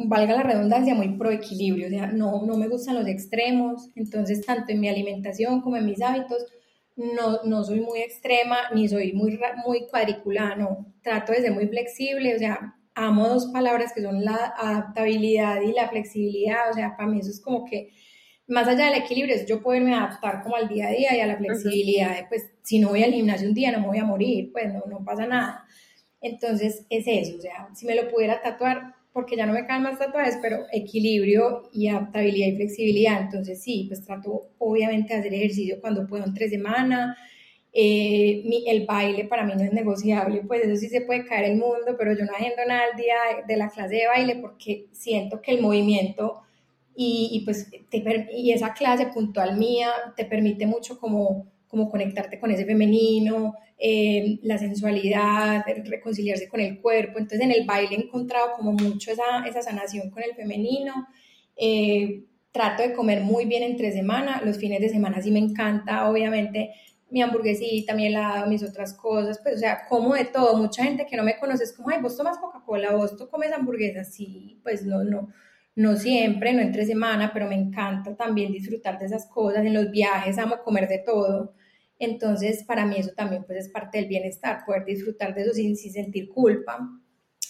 [0.05, 4.45] valga la redundancia, muy pro equilibrio, o sea, no, no me gustan los extremos, entonces
[4.45, 6.45] tanto en mi alimentación como en mis hábitos,
[6.95, 12.36] no, no soy muy extrema ni soy muy, muy cuadriculano, trato de ser muy flexible,
[12.36, 17.10] o sea, amo dos palabras que son la adaptabilidad y la flexibilidad, o sea, para
[17.10, 17.89] mí eso es como que
[18.47, 21.27] más allá del equilibrio es yo poderme adaptar como al día a día y a
[21.27, 24.51] la flexibilidad, pues si no voy al gimnasio un día no me voy a morir,
[24.51, 25.65] pues no, no pasa nada.
[26.21, 29.84] Entonces es eso, o sea, si me lo pudiera tatuar, porque ya no me caen
[29.84, 35.34] más tatuajes, pero equilibrio y adaptabilidad y flexibilidad, entonces sí, pues trato obviamente de hacer
[35.34, 37.17] ejercicio cuando puedo entre semana,
[37.71, 41.58] eh, el baile para mí no es negociable, pues eso sí se puede caer el
[41.58, 43.15] mundo, pero yo no agendo nada al día
[43.47, 46.41] de, la clase de baile porque siento que el movimiento
[46.93, 47.69] y, y pues
[48.34, 54.40] y esa clase puntual mía te permite mucho como, como conectarte con ese femenino, eh,
[54.44, 57.20] la sensualidad, reconciliarse con el cuerpo.
[57.20, 61.08] Entonces en el baile he encontrado como mucho esa, esa sanación con el femenino.
[61.58, 66.10] Eh, trato de comer muy bien entre semana, los fines de semana sí me encanta,
[66.10, 66.72] obviamente
[67.10, 70.58] mi hamburguesita, mi helado, mis otras cosas, pues, o sea, como de todo.
[70.58, 74.14] Mucha gente que no me conoce es como, ay, vos tomas Coca-Cola, vos comes hamburguesas.
[74.14, 75.30] Sí, pues no, no,
[75.76, 79.66] no siempre, no entre semana, pero me encanta también disfrutar de esas cosas.
[79.66, 81.54] En los viajes amo comer de todo.
[81.99, 85.75] Entonces, para mí eso también pues es parte del bienestar, poder disfrutar de eso sin,
[85.77, 86.89] sentir culpa.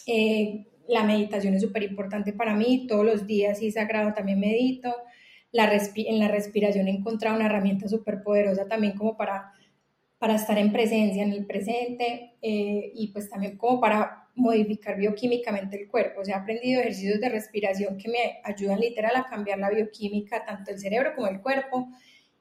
[0.05, 4.93] Eh, la meditación es súper importante para mí, todos los días y sagrado también medito
[5.55, 9.53] la en la respiración he encontrado una herramienta súper poderosa también como para,
[10.17, 15.81] para estar en presencia, en el presente eh, y pues también como para modificar bioquímicamente
[15.81, 16.19] el cuerpo.
[16.19, 20.43] O sea, he aprendido ejercicios de respiración que me ayudan literal a cambiar la bioquímica,
[20.43, 21.87] tanto el cerebro como el cuerpo,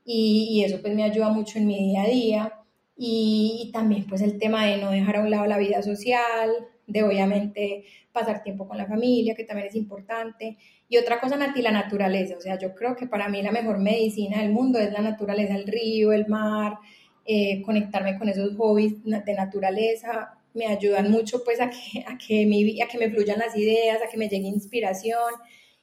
[0.05, 2.53] y, eso pues me ayuda mucho en mi día a día.
[2.97, 6.51] Y, y, también pues el tema de no dejar a un lado la vida social,
[6.87, 10.57] de obviamente pasar tiempo con la familia, que también es importante.
[10.89, 12.37] Y otra cosa, Nati, la naturaleza.
[12.37, 15.57] O sea, yo creo que para mí la mejor medicina del mundo es la naturaleza,
[15.57, 16.79] el río, el mar,
[17.25, 20.39] eh, conectarme con esos hobbies de naturaleza.
[20.53, 24.01] Me ayudan mucho pues a que, a, que mi, a que me fluyan las ideas,
[24.03, 25.33] a que me llegue inspiración.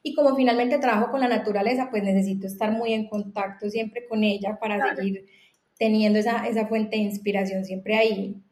[0.02, 4.24] Y como finalmente trabajo con la naturaleza, pues necesito estar muy en contacto siempre con
[4.24, 5.26] ella para seguir
[5.78, 8.42] teniendo esa, esa fuente de inspiración siempre ahí.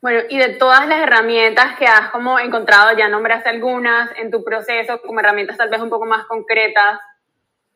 [0.00, 4.44] Bueno, y de todas las herramientas que has como encontrado, ya nombraste algunas en tu
[4.44, 7.00] proceso como herramientas tal vez un poco más concretas,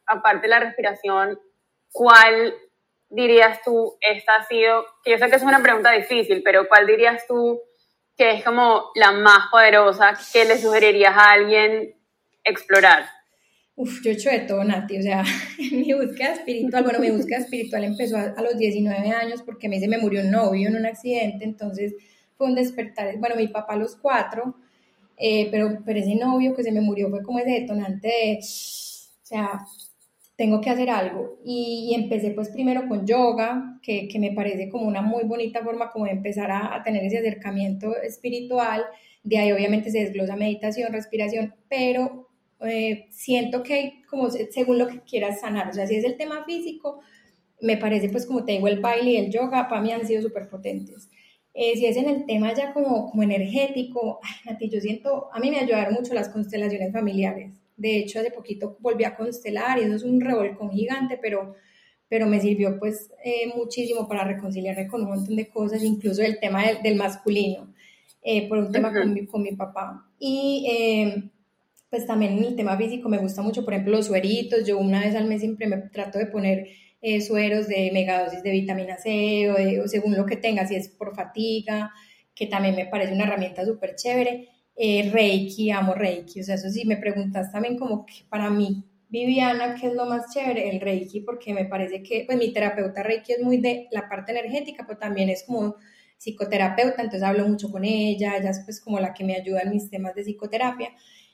[0.04, 1.40] aparte de la respiración,
[1.90, 2.54] ¿cuál
[3.08, 6.86] dirías tú esta ha sido, que yo sé que es una pregunta difícil, pero cuál
[6.86, 7.60] dirías tú
[8.18, 11.94] que es como la más poderosa que le sugerirías a alguien
[12.42, 13.04] explorar?
[13.76, 15.22] Uf, yo he hecho de todo, Nati, o sea,
[15.72, 19.78] mi búsqueda espiritual, bueno, mi búsqueda espiritual empezó a, los 19 años porque a mí
[19.78, 21.94] se me murió un novio en un accidente, entonces
[22.36, 24.56] fue un despertar, bueno, mi papá a los cuatro,
[25.16, 29.26] eh, pero, pero ese novio que se me murió fue como ese detonante de, o
[29.26, 29.60] sea,
[30.38, 31.40] tengo que hacer algo.
[31.44, 35.90] Y, empecé pues primero con yoga, que, que, me parece como una muy bonita forma
[35.90, 38.84] como de empezar a, a, tener ese acercamiento espiritual.
[39.24, 42.28] De ahí obviamente se desglosa meditación, respiración, pero
[42.60, 46.44] eh, siento que como según lo que quieras sanar, o sea, si es el tema
[46.44, 47.00] físico,
[47.60, 50.22] me parece pues como te digo, el baile y el yoga para mí han sido
[50.22, 51.10] súper potentes.
[51.54, 55.50] Eh, si es en el tema ya como, como energético, ay, yo siento, a mí
[55.50, 57.52] me ayudaron mucho las constelaciones familiares.
[57.78, 61.54] De hecho, hace poquito volví a constelar y eso es un revolcón gigante, pero,
[62.08, 66.38] pero me sirvió pues eh, muchísimo para reconciliarme con un montón de cosas, incluso el
[66.38, 67.72] tema del, del masculino,
[68.22, 70.06] eh, por un tema con, mi, con mi papá.
[70.18, 71.30] Y
[71.90, 74.66] pues también en el tema físico me gusta mucho, por ejemplo, los sueritos.
[74.66, 76.68] Yo una vez al mes siempre me trato de poner
[77.00, 81.14] eh, sueros de megadosis de vitamina C o, según lo que tenga, si es por
[81.14, 81.92] fatiga,
[82.34, 84.48] que también me parece una herramienta súper chévere.
[84.80, 88.84] Eh, Reiki, amo Reiki, o sea, eso sí, me preguntas también como que para mí,
[89.08, 90.70] Viviana, ¿qué es lo más chévere?
[90.70, 94.30] El Reiki, porque me parece que, pues mi terapeuta Reiki es muy de la parte
[94.30, 95.74] energética, pero también es como
[96.16, 99.70] psicoterapeuta, entonces hablo mucho con ella, ella es pues como la que me ayuda en
[99.70, 100.90] mis temas de psicoterapia,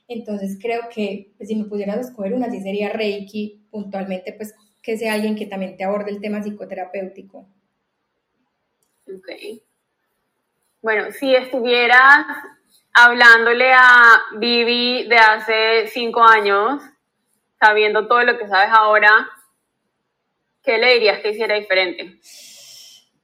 [0.09, 4.97] entonces creo que pues, si me pudieras escoger una, sí sería Reiki, puntualmente pues que
[4.97, 7.47] sea alguien que también te aborde el tema psicoterapéutico.
[9.07, 9.61] Ok.
[10.81, 12.27] Bueno, si estuvieras
[12.95, 16.81] hablándole a Vivi de hace cinco años,
[17.61, 19.11] sabiendo todo lo que sabes ahora,
[20.63, 22.21] ¿qué le dirías que hiciera diferente?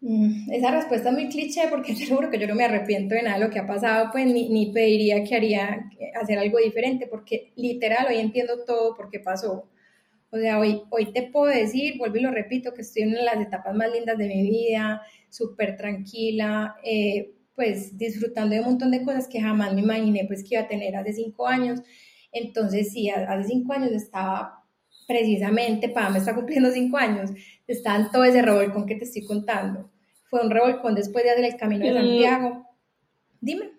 [0.00, 3.38] Mm, esa respuesta es muy cliché porque seguro que yo no me arrepiento de nada
[3.38, 5.88] de lo que ha pasado, pues ni, ni pediría que haría
[6.20, 9.70] hacer algo diferente porque literal hoy entiendo todo por qué pasó.
[10.32, 13.18] O sea, hoy, hoy te puedo decir, vuelvo y lo repito, que estoy en una
[13.18, 18.68] de las etapas más lindas de mi vida, súper tranquila, eh, pues disfrutando de un
[18.68, 21.82] montón de cosas que jamás me imaginé pues que iba a tener hace cinco años.
[22.32, 24.64] Entonces, sí, hace cinco años estaba
[25.06, 27.32] precisamente, para me está cumpliendo cinco años,
[27.66, 29.90] estaba en todo ese revolcón que te estoy contando.
[30.30, 32.66] Fue un revolcón después de hacer el camino de Santiago.
[33.42, 33.72] Dime.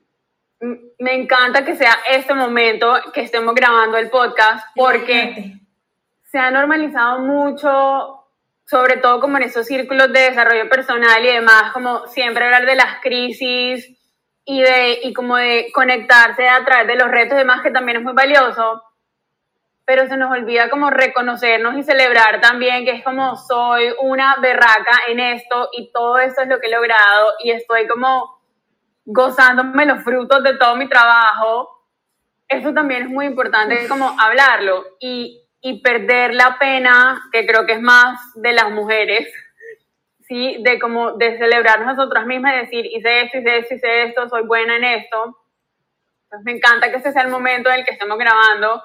[0.99, 5.55] Me encanta que sea este momento que estemos grabando el podcast porque
[6.31, 8.20] se ha normalizado mucho,
[8.71, 12.75] sobre todo como en esos círculos de desarrollo personal y demás, como siempre hablar de
[12.75, 13.85] las crisis
[14.45, 17.97] y, de, y como de conectarse a través de los retos y demás, que también
[17.97, 18.81] es muy valioso,
[19.83, 25.01] pero se nos olvida como reconocernos y celebrar también que es como soy una berraca
[25.09, 28.39] en esto y todo esto es lo que he logrado y estoy como
[29.03, 31.67] gozándome los frutos de todo mi trabajo.
[32.47, 37.73] Eso también es muy importante como hablarlo y y perder la pena, que creo que
[37.73, 39.31] es más de las mujeres,
[40.27, 40.57] ¿sí?
[40.61, 44.43] De como de celebrarnos nosotras mismas y decir, hice esto, hice esto, hice esto, soy
[44.43, 45.37] buena en esto.
[46.23, 48.81] Entonces me encanta que este sea el momento en el que estemos grabando,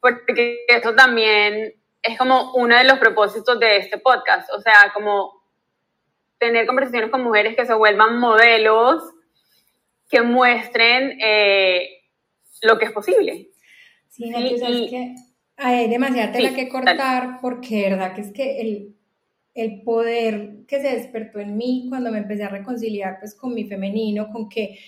[0.00, 5.40] porque eso también es como uno de los propósitos de este podcast, o sea, como
[6.38, 9.02] tener conversaciones con mujeres que se vuelvan modelos,
[10.08, 12.02] que muestren eh,
[12.62, 13.48] lo que es posible.
[14.08, 15.14] Sí, no, sabes que
[15.60, 18.96] hay demasiada tela que cortar porque verdad que es que el,
[19.54, 23.64] el poder que se despertó en mí cuando me empecé a reconciliar pues con mi
[23.64, 24.78] femenino, con que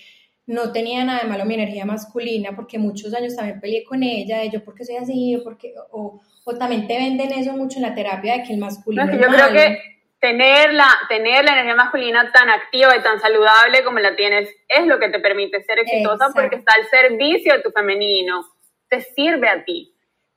[0.45, 4.39] no tenía nada de malo mi energía masculina, porque muchos años también peleé con ella,
[4.39, 7.83] de yo porque soy así, o, porque, o, o también te venden eso mucho en
[7.83, 9.05] la terapia de que el masculino.
[9.13, 9.77] yo creo que
[10.19, 14.87] tener la, tener la energía masculina tan activa y tan saludable como la tienes es
[14.87, 18.41] lo que te permite ser exitosa porque está al servicio de tu femenino,
[18.89, 19.92] te sirve a ti.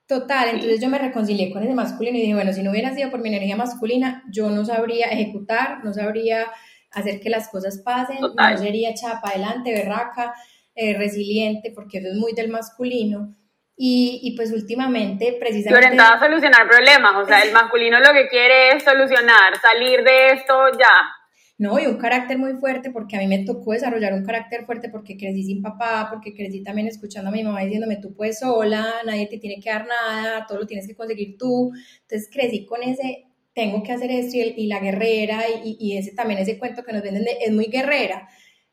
[0.07, 3.11] Total, entonces yo me reconcilié con ese masculino y dije, bueno, si no hubiera sido
[3.11, 6.47] por mi energía masculina, yo no sabría ejecutar, no sabría
[6.91, 10.33] hacer que las cosas pasen, no sería echada para adelante, berraca,
[10.75, 13.35] eh, resiliente, porque eso es muy del masculino.
[13.75, 15.85] Y, y pues últimamente, precisamente...
[15.85, 20.27] orientada a solucionar problemas, o sea, el masculino lo que quiere es solucionar, salir de
[20.29, 21.16] esto ya.
[21.59, 24.89] No, y un carácter muy fuerte, porque a mí me tocó desarrollar un carácter fuerte
[24.89, 28.85] porque crecí sin papá, porque crecí también escuchando a mi mamá diciéndome, tú puedes sola,
[29.05, 31.71] nadie te tiene que dar nada, todo lo tienes que conseguir tú.
[32.03, 36.39] Entonces crecí con ese, tengo que hacer esto y, la guerrera, y, y, ese también
[36.39, 38.29] ese cuento que nos venden de, es muy guerrera.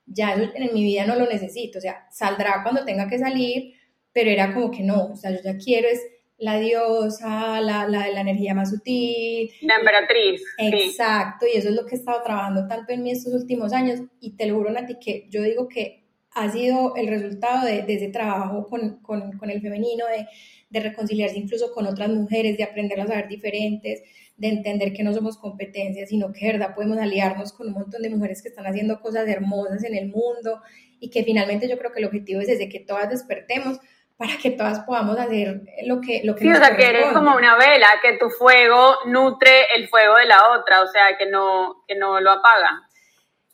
[0.06, 3.74] Ya en mi vida no lo necesito, o sea, saldrá cuando tenga que salir,
[4.12, 6.00] pero era como que no, o sea, yo ya quiero es
[6.38, 9.50] la diosa, la, la, la energía más sutil.
[9.62, 10.42] La emperatriz.
[10.58, 14.00] Exacto, y eso es lo que he estado trabajando tanto en mí estos últimos años,
[14.20, 17.94] y te lo juro, Nati, que yo digo que ha sido el resultado de, de
[17.94, 20.26] ese trabajo con, con, con, el femenino, de,
[20.68, 24.02] de reconciliarse incluso con otras mujeres, de aprender a saber diferentes,
[24.36, 28.02] de entender que no somos competencias, sino que de verdad podemos aliarnos con un montón
[28.02, 30.60] de mujeres que están haciendo cosas hermosas en el mundo
[30.98, 33.78] y que finalmente yo creo que el objetivo es desde que todas despertemos
[34.24, 37.36] para que todas podamos hacer lo que, lo que sí, o sea, que eres como
[37.36, 41.84] una vela, que tu fuego nutre el fuego de la otra, o sea, que no,
[41.86, 42.88] que no lo apaga.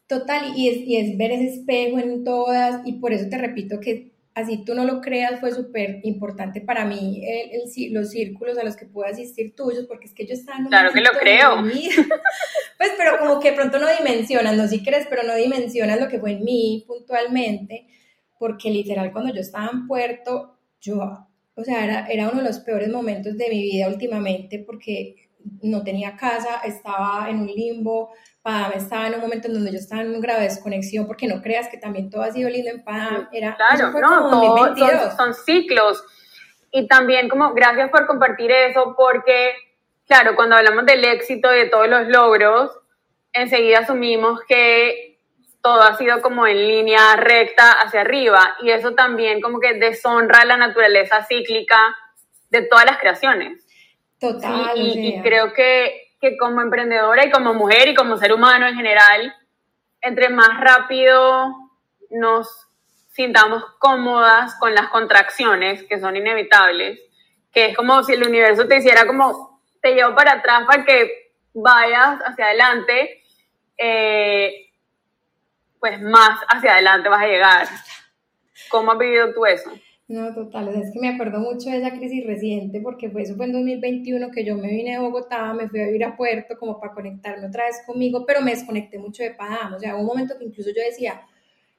[0.06, 3.80] Total, y es, y es ver ese espejo en todas, y por eso te repito
[3.80, 8.62] que así tú no lo creas, fue súper importante para mí el, los círculos a
[8.64, 11.10] los que pude asistir tuyos, porque es que yo estaba en un Claro que lo
[11.18, 11.62] creo.
[12.78, 16.20] pues, pero como que pronto no dimensionas, no si crees, pero no dimensionas lo que
[16.20, 17.88] fue en mí puntualmente
[18.40, 22.58] porque literal cuando yo estaba en Puerto, yo, o sea, era, era uno de los
[22.60, 25.30] peores momentos de mi vida últimamente porque
[25.62, 28.10] no tenía casa, estaba en un limbo,
[28.42, 31.26] Padam estaba en un momento en donde yo estaba en un grado de desconexión, porque
[31.26, 35.16] no creas que también todo ha sido lindo en Padam, era, claro, no, todo, son,
[35.16, 36.02] son ciclos.
[36.72, 39.52] Y también como gracias por compartir eso, porque,
[40.06, 42.70] claro, cuando hablamos del éxito y de todos los logros,
[43.32, 45.09] enseguida asumimos que
[45.62, 50.44] todo ha sido como en línea recta hacia arriba y eso también como que deshonra
[50.44, 51.96] la naturaleza cíclica
[52.50, 53.66] de todas las creaciones.
[54.18, 54.72] Total.
[54.74, 59.34] y, creo que, que, como emprendedora y como mujer y como ser humano en general,
[60.02, 61.54] entre más rápido
[62.10, 62.68] nos
[63.12, 67.00] sintamos cómodas con las contracciones que son inevitables,
[67.52, 71.32] que es como si el universo te hiciera como, te llevo para atrás para que
[71.54, 73.22] vayas hacia adelante.
[73.78, 74.69] Eh,
[75.80, 77.66] pues más hacia adelante vas a llegar.
[78.70, 79.70] ¿Cómo has vivido tú eso?
[80.10, 83.46] No, total, es que me acuerdo mucho de esa crisis reciente porque fue eso fue
[83.46, 86.80] en 2021 que yo me vine de Bogotá, me fui a vivir a Puerto como
[86.80, 90.06] para conectarme otra vez conmigo, pero me desconecté mucho de Padam, o sea, hubo un
[90.08, 91.22] momento que incluso yo decía,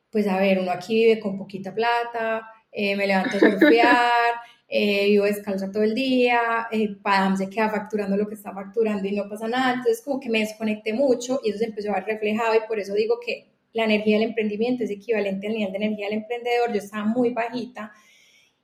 [0.10, 4.34] pues a ver, uno aquí vive con poquita plata, eh, me levanto a surfear,
[4.70, 9.06] eh, vivo descalza todo el día, eh, Padam se queda facturando lo que está facturando
[9.10, 11.96] y no pasa nada, entonces como que me desconecté mucho y eso se empezó a
[11.96, 15.72] ver reflejado y por eso digo que la energía del emprendimiento es equivalente al nivel
[15.72, 17.92] de energía del emprendedor, yo estaba muy bajita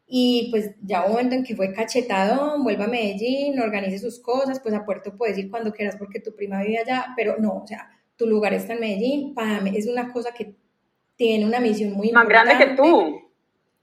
[0.09, 4.19] y pues ya hubo un momento en que fue cachetado, vuelva a Medellín, organice sus
[4.19, 7.63] cosas, pues a Puerto puedes ir cuando quieras porque tu prima vive allá, pero no,
[7.63, 10.55] o sea, tu lugar está en Medellín, para mí es una cosa que
[11.17, 13.21] tiene una misión muy Más grande que tú.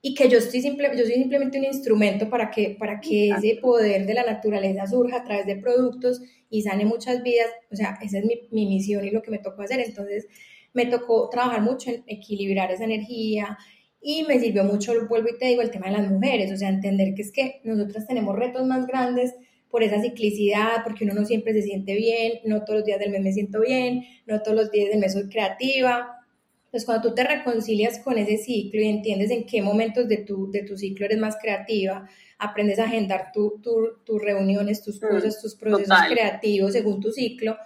[0.01, 3.59] Y que yo, estoy simple, yo soy simplemente un instrumento para que, para que ese
[3.61, 7.49] poder de la naturaleza surja a través de productos y sane muchas vidas.
[7.73, 9.81] O sea, esa es mi, mi misión y lo que me tocó hacer.
[9.81, 10.27] Entonces,
[10.75, 13.57] me tocó trabajar mucho en equilibrar esa energía
[14.03, 16.69] y me sirvió mucho, vuelvo y te digo, el tema de las mujeres, o sea,
[16.69, 19.35] entender que es que nosotras tenemos retos más grandes
[19.71, 23.11] por esa ciclicidad, porque uno no siempre se siente bien, no todos los días del
[23.11, 26.19] mes me siento bien, no todos los días del mes soy creativa.
[26.67, 30.51] Entonces, cuando tú te reconcilias con ese ciclo y entiendes en qué momentos de tu,
[30.51, 32.09] de tu ciclo eres más creativa,
[32.39, 37.57] aprendes a agendar tus reuniones, tus mm, cosas, tus procesos creativos según tu ciclo,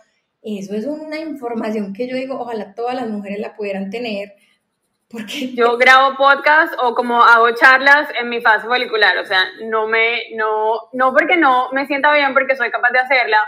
[0.42, 4.34] eso es una información que yo digo, ojalá todas las mujeres la pudieran tener,
[5.08, 9.86] Porque yo grabo podcast o como hago charlas en mi fase folicular, o sea, no
[9.86, 13.38] me, no, no porque no me sienta bien porque soy capaz de hacerla,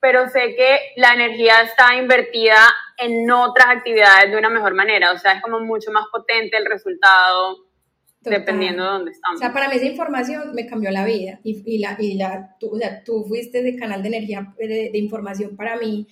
[0.00, 2.56] pero sé que la energía está invertida
[2.96, 6.66] en otras actividades de una mejor manera, o sea, es como mucho más potente el
[6.66, 7.69] resultado
[8.20, 9.36] dependiendo de dónde estamos.
[9.36, 12.56] O sea, para mí esa información me cambió la vida y, y la, y la
[12.58, 16.06] tú, o sea, tú fuiste de canal de energía de, de información para mí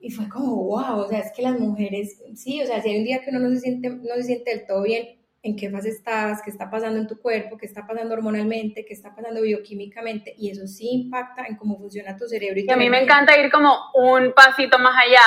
[0.00, 2.98] y fue como, wow, o sea, es que las mujeres, sí, o sea, si hay
[2.98, 5.70] un día que uno no se siente, no se siente del todo bien, en qué
[5.70, 9.42] fase estás, qué está pasando en tu cuerpo, qué está pasando hormonalmente, qué está pasando
[9.42, 12.60] bioquímicamente, y eso sí impacta en cómo funciona tu cerebro.
[12.60, 15.26] Y, a mí me encanta ir como un pasito más allá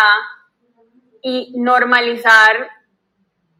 [1.22, 2.68] y normalizar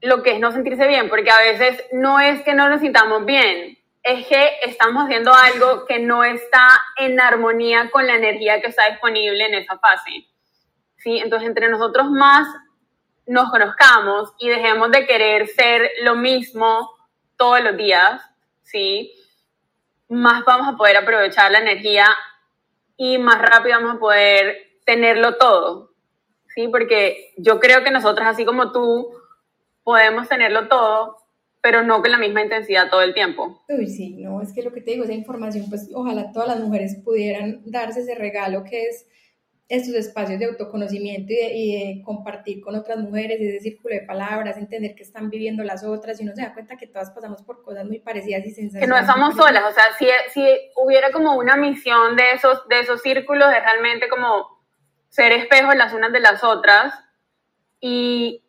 [0.04, 3.26] lo que es no sentirse bien, porque a veces no es que no nos sintamos
[3.26, 8.68] bien, es que estamos haciendo algo que no está en armonía con la energía que
[8.68, 10.28] está disponible en esa fase.
[10.98, 11.20] ¿sí?
[11.20, 12.46] Entonces, entre nosotros más
[13.26, 16.92] nos conozcamos y dejemos de querer ser lo mismo
[17.38, 18.22] todos los días,
[18.64, 19.14] ¿sí?
[20.10, 22.08] Más vamos a poder aprovechar la energía
[22.98, 25.92] y más rápido vamos a poder tenerlo todo,
[26.54, 26.68] ¿sí?
[26.68, 29.23] Porque yo creo que nosotras, así como tú,
[29.84, 31.18] podemos tenerlo todo,
[31.62, 33.64] pero no con la misma intensidad todo el tiempo.
[33.70, 36.60] Uy, sí, no, es que lo que te digo, esa información, pues ojalá todas las
[36.60, 39.08] mujeres pudieran darse ese regalo que es
[39.70, 44.94] estos espacios de autoconocimiento y de, compartir con otras mujeres, ese círculo de palabras, entender
[44.94, 47.86] que están viviendo las otras y uno se da cuenta que todas pasamos por cosas
[47.86, 48.82] muy parecidas y sensaciones.
[48.82, 52.82] Que no estamos solas, o sea, si, si hubiera como una misión de esos, de
[52.82, 54.62] esos círculos, de realmente como
[55.10, 56.94] ser espejos las unas de las otras
[57.80, 58.44] y,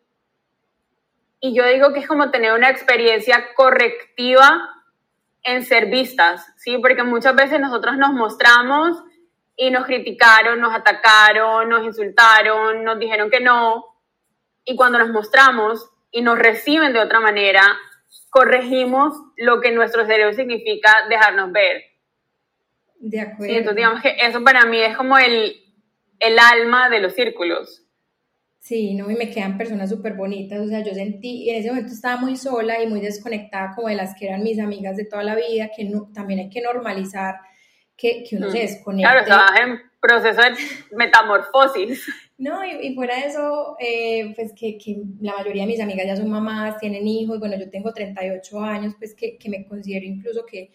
[1.44, 4.66] y yo digo que es como tener una experiencia correctiva
[5.42, 6.78] en ser vistas, ¿sí?
[6.78, 9.04] Porque muchas veces nosotros nos mostramos
[9.54, 13.84] y nos criticaron, nos atacaron, nos insultaron, nos dijeron que no.
[14.64, 17.76] Y cuando nos mostramos y nos reciben de otra manera,
[18.30, 21.82] corregimos lo que nuestro cerebro significa dejarnos ver.
[23.00, 23.54] De acuerdo.
[23.54, 25.62] entonces digamos que eso para mí es como el,
[26.20, 27.83] el alma de los círculos.
[28.64, 31.92] Sí, no, y me quedan personas súper bonitas, o sea, yo sentí, en ese momento
[31.92, 35.22] estaba muy sola y muy desconectada como de las que eran mis amigas de toda
[35.22, 37.34] la vida, que no, también hay que normalizar
[37.94, 38.60] que, que uno se mm.
[38.62, 39.02] desconecte.
[39.02, 42.06] Claro, estabas en proceso de metamorfosis.
[42.38, 46.06] No, y, y fuera de eso, eh, pues que, que, la mayoría de mis amigas
[46.06, 50.06] ya son mamás, tienen hijos, bueno, yo tengo 38 años, pues que, que me considero
[50.06, 50.72] incluso que,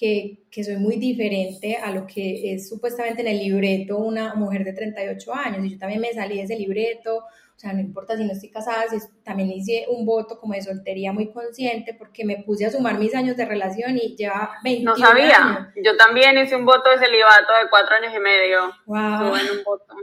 [0.00, 4.64] que, que, soy muy diferente a lo que es supuestamente en el libreto una mujer
[4.64, 5.62] de 38 años.
[5.66, 8.48] Y yo también me salí de ese libreto, o sea, no importa si no estoy
[8.48, 12.70] casada, si también hice un voto como de soltería muy consciente porque me puse a
[12.70, 16.88] sumar mis años de relación y lleva 21 No sabía, yo también hice un voto
[16.88, 18.60] de celibato de cuatro años y medio.
[18.86, 19.32] Wow.
[19.32, 19.94] un voto.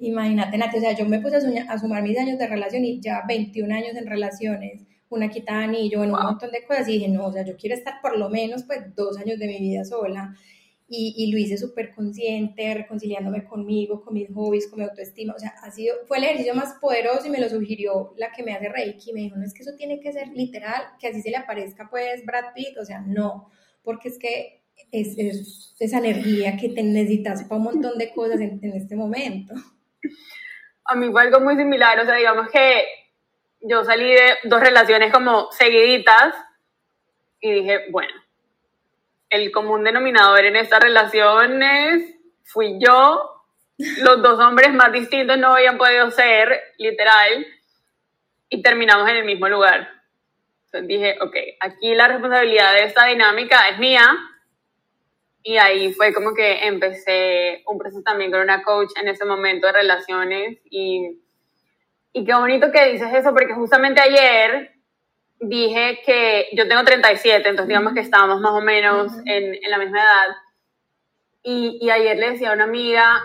[0.00, 3.22] Imagínate, Nati, o sea, yo me puse a, sumar mis años de relación y ya
[3.28, 7.08] 21 años en relaciones, una quita de anillo, bueno, un montón de cosas y dije,
[7.08, 9.84] no, o sea, yo quiero estar por lo menos pues dos años de mi vida
[9.84, 10.34] sola
[10.88, 15.38] y, y lo hice súper consciente, reconciliándome conmigo, con mis hobbies, con mi autoestima, o
[15.38, 18.52] sea, ha sido, fue el ejercicio más poderoso y me lo sugirió la que me
[18.52, 21.30] hace Reiki, me dijo, no es que eso tiene que ser literal, que así se
[21.30, 23.50] le aparezca pues Brad Pitt, o sea, no,
[23.82, 28.40] porque es que es, es esa energía que te necesitas para un montón de cosas
[28.40, 29.54] en, en este momento.
[30.84, 32.58] A mí fue algo muy similar, o sea, digamos que
[33.68, 36.34] yo salí de dos relaciones como seguiditas
[37.40, 38.12] y dije, bueno,
[39.28, 42.14] el común denominador en esta relación es,
[42.44, 43.44] fui yo,
[43.78, 47.46] los dos hombres más distintos no habían podido ser, literal,
[48.48, 49.90] y terminamos en el mismo lugar.
[50.66, 54.16] Entonces dije, ok, aquí la responsabilidad de esta dinámica es mía,
[55.42, 59.66] y ahí fue como que empecé un proceso también con una coach en ese momento
[59.66, 61.20] de relaciones, y,
[62.16, 64.72] y qué bonito que dices eso, porque justamente ayer
[65.38, 69.76] dije que yo tengo 37, entonces digamos que estábamos más o menos en, en, la
[69.76, 70.36] misma edad.
[71.42, 73.20] Y, y, ayer le decía a una amiga,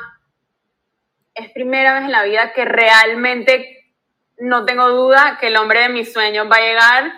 [1.33, 3.93] es primera vez en la vida que realmente
[4.39, 7.13] no tengo duda que el hombre de mis sueños va a llegar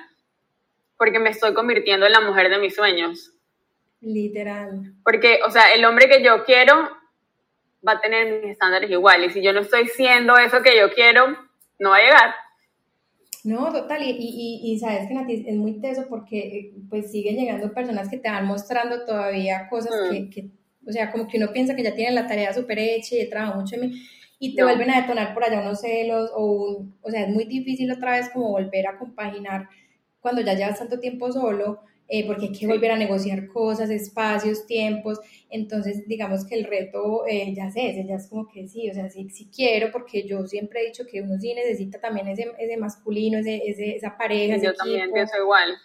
[0.95, 3.33] porque me estoy convirtiendo en la mujer de mis sueños.
[3.99, 4.93] Literal.
[5.03, 6.87] Porque, o sea, el hombre que yo quiero
[7.85, 9.31] va a tener mis estándares iguales.
[9.31, 11.35] Y si yo no estoy siendo eso que yo quiero,
[11.83, 12.35] no va a llegar.
[13.43, 17.35] No, total, y, y, y, sabes que Nati es muy teso porque eh, pues siguen
[17.35, 20.29] llegando personas que te van mostrando todavía cosas que, mm.
[20.29, 20.49] que,
[20.87, 23.27] o sea, como que uno piensa que ya tienen la tarea súper hecha y he
[23.27, 24.01] trabajado mucho en mí,
[24.39, 27.43] y te vuelven a detonar por allá unos celos, o, un, o sea, es muy
[27.43, 29.67] difícil otra vez como volver a compaginar
[30.21, 34.65] cuando ya llevas tanto tiempo solo, eh, porque hay que volver a negociar cosas, espacios,
[34.65, 35.19] tiempos.
[35.49, 39.09] Entonces, digamos que el reto eh, ya sé, ya es como que sí, o sea,
[39.09, 42.77] sí, sí, quiero, porque yo siempre he dicho que uno sí necesita también ese, ese
[42.77, 44.57] masculino, ese, ese, esa pareja.
[44.57, 45.75] yo también pienso igual.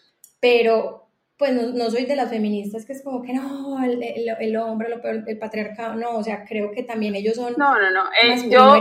[0.41, 1.09] Pero,
[1.39, 4.89] pues no, no, soy de las feministas que es como que no, el, el, hombre,
[5.27, 8.05] el patriarcado, no, o sea, creo que también ellos son no, no, no.
[8.23, 8.75] Eh, yo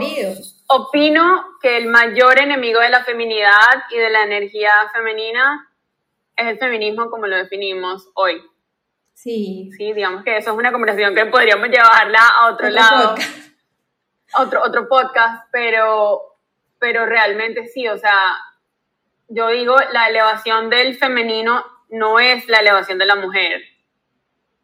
[0.67, 5.67] opino que el mayor enemigo de la feminidad y de la energía femenina
[6.37, 8.41] es el feminismo como lo definimos hoy.
[9.13, 9.71] Sí.
[9.75, 13.15] Sí, digamos que eso es una conversación que podríamos llevarla a otro, lado,
[14.37, 16.21] otro, otro podcast, pero,
[16.79, 18.35] pero realmente sí, o sea,
[19.27, 23.61] yo digo, la elevación del femenino no es la elevación de la mujer,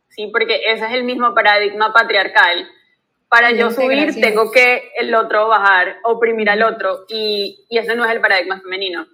[0.09, 0.27] ¿sí?
[0.27, 2.69] Porque ese es el mismo paradigma patriarcal.
[3.27, 8.05] Para yo subir, tengo que el otro bajar, oprimir al otro, y, y ese no
[8.05, 9.07] es el paradigma femenino.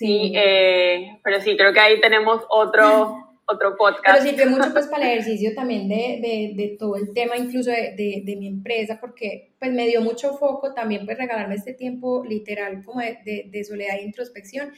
[0.00, 4.22] Sí, eh, pero sí, creo que ahí tenemos otro, otro podcast.
[4.22, 7.70] Pero sirve mucho pues para el ejercicio también de, de, de todo el tema, incluso
[7.70, 12.24] de, de, mi empresa, porque pues me dio mucho foco también pues regalarme este tiempo
[12.24, 14.72] literal como de, soledad e introspección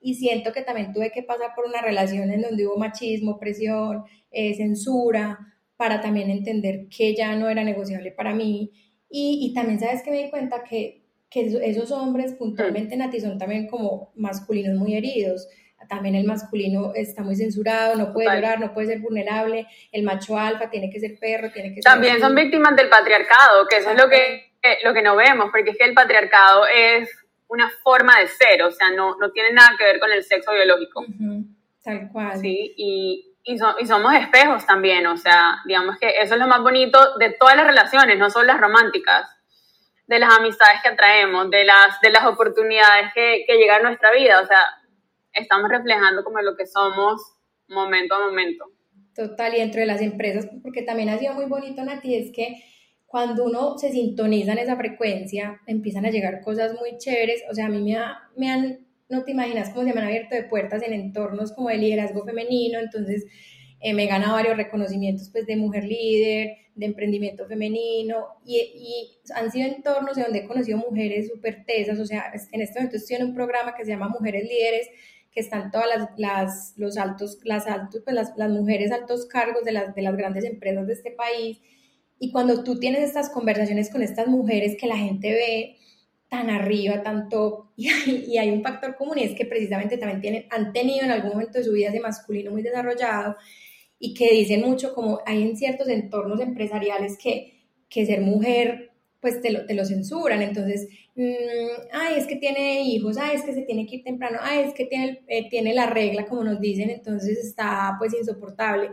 [0.00, 4.02] y siento que también tuve que pasar por una relación en donde hubo machismo, presión,
[4.32, 5.38] eh, censura,
[5.76, 8.72] para también entender que ya no era negociable para mí.
[9.08, 13.38] Y, y también sabes que me di cuenta que, que esos hombres puntualmente, Nati, son
[13.38, 15.48] también como masculinos muy heridos.
[15.88, 19.66] También el masculino está muy censurado, no puede llorar, no puede ser vulnerable.
[19.92, 21.84] El macho alfa tiene que ser perro, tiene que ser...
[21.84, 24.52] También son víctimas del patriarcado, que eso es lo que,
[24.84, 27.08] lo que no vemos, porque es que el patriarcado es
[27.48, 30.52] una forma de ser, o sea, no, no tiene nada que ver con el sexo
[30.52, 31.04] biológico.
[31.84, 32.36] Tal cual.
[32.40, 36.62] Sí, y, y, y, somos espejos también, o sea, digamos que eso es lo más
[36.62, 39.35] bonito de todas las relaciones, no solo las románticas,
[40.06, 44.12] de las amistades que atraemos, de las, de las oportunidades que, que llegan a nuestra
[44.12, 44.62] vida, o sea,
[45.32, 47.20] estamos reflejando como lo que somos
[47.68, 48.64] momento a momento.
[49.14, 52.62] Total, y dentro de las empresas, porque también ha sido muy bonito, Nati, es que
[53.06, 57.42] cuando uno se sintoniza en esa frecuencia, empiezan a llegar cosas muy chéveres.
[57.50, 57.98] O sea, a mí me,
[58.36, 61.68] me han, no te imaginas cómo se me han abierto de puertas en entornos como
[61.70, 62.78] de liderazgo femenino.
[62.78, 63.24] Entonces,
[63.80, 69.32] eh, me he ganado varios reconocimientos pues, de mujer líder, de emprendimiento femenino, y, y
[69.34, 71.98] han sido entornos de donde he conocido mujeres súper tesas.
[71.98, 74.88] O sea, en este momento estoy en un programa que se llama Mujeres Líderes,
[75.32, 79.64] que están todas las, las los altos, las, altos, pues las, las mujeres altos cargos
[79.64, 81.58] de las, de las grandes empresas de este país
[82.18, 85.76] y cuando tú tienes estas conversaciones con estas mujeres que la gente ve
[86.28, 90.20] tan arriba, tanto, y hay, y hay un factor común y es que precisamente también
[90.20, 93.36] tienen, han tenido en algún momento de su vida ese masculino muy desarrollado
[93.98, 99.40] y que dicen mucho como hay en ciertos entornos empresariales que, que ser mujer pues
[99.40, 103.54] te lo, te lo censuran, entonces, mmm, ay, es que tiene hijos, ay, es que
[103.54, 106.60] se tiene que ir temprano, ay, es que tiene, eh, tiene la regla, como nos
[106.60, 108.90] dicen, entonces está pues insoportable.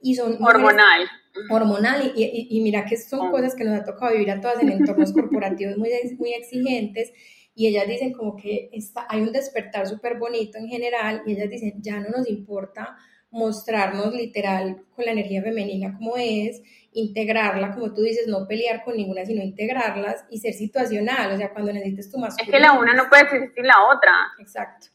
[0.00, 1.06] Y son hormonal.
[1.50, 4.70] hormonal y, y, mira que son cosas que nos ha tocado vivir a todas en
[4.70, 7.12] entornos corporativos muy, muy exigentes
[7.54, 11.50] y ellas dicen como que está, hay un despertar súper bonito en general y ellas
[11.50, 12.96] dicen ya no nos importa
[13.34, 16.62] mostrarnos literal con la energía femenina como es,
[16.92, 21.52] integrarla, como tú dices, no pelear con ninguna, sino integrarlas y ser situacional, o sea,
[21.52, 22.56] cuando necesites tu masculino.
[22.56, 24.12] Es que la una no puede existir sin la otra.
[24.38, 24.94] Exacto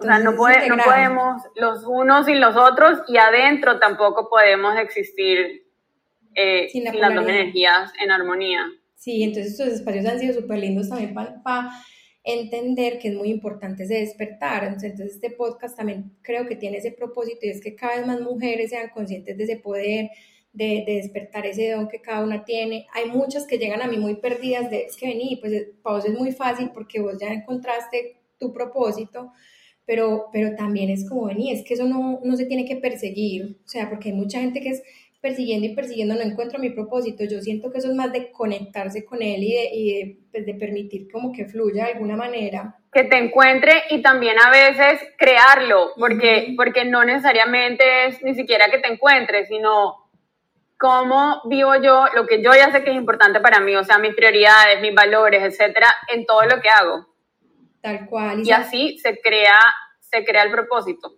[0.00, 0.36] o sea, no, no
[0.84, 5.64] podemos los unos sin los otros y adentro tampoco podemos existir
[6.34, 8.66] eh, sin, las dos energías en armonía.
[8.96, 11.70] Sí, entonces estos espacios han sido súper lindos también para
[12.26, 14.64] entender que es muy importante ese despertar.
[14.64, 18.20] Entonces este podcast también creo que tiene ese propósito y es que cada vez más
[18.20, 20.10] mujeres sean conscientes de ese poder,
[20.52, 22.86] de, de, despertar ese don que cada una tiene.
[22.92, 26.04] Hay muchas que llegan a mí muy perdidas de, es que vení, pues para vos
[26.04, 29.32] es muy fácil porque vos ya encontraste tu propósito,
[29.84, 33.60] pero, pero también es como, vení, es que eso no, no se tiene que perseguir,
[33.64, 34.82] o sea, porque hay mucha gente que es
[35.26, 39.04] persiguiendo y persiguiendo, no encuentro mi propósito, yo siento que eso es más de conectarse
[39.04, 42.76] con él y de, y de, pues de permitir como que fluya de alguna manera.
[42.92, 48.70] Que te encuentre y también a veces crearlo, porque, porque no necesariamente es ni siquiera
[48.70, 49.96] que te encuentres, sino
[50.78, 53.98] cómo vivo yo lo que yo ya sé que es importante para mí, o sea,
[53.98, 57.04] mis prioridades, mis valores, etcétera, en todo lo que hago.
[57.80, 58.42] Tal cual.
[58.44, 59.58] Y, así se crea,
[59.98, 61.16] se crea el propósito.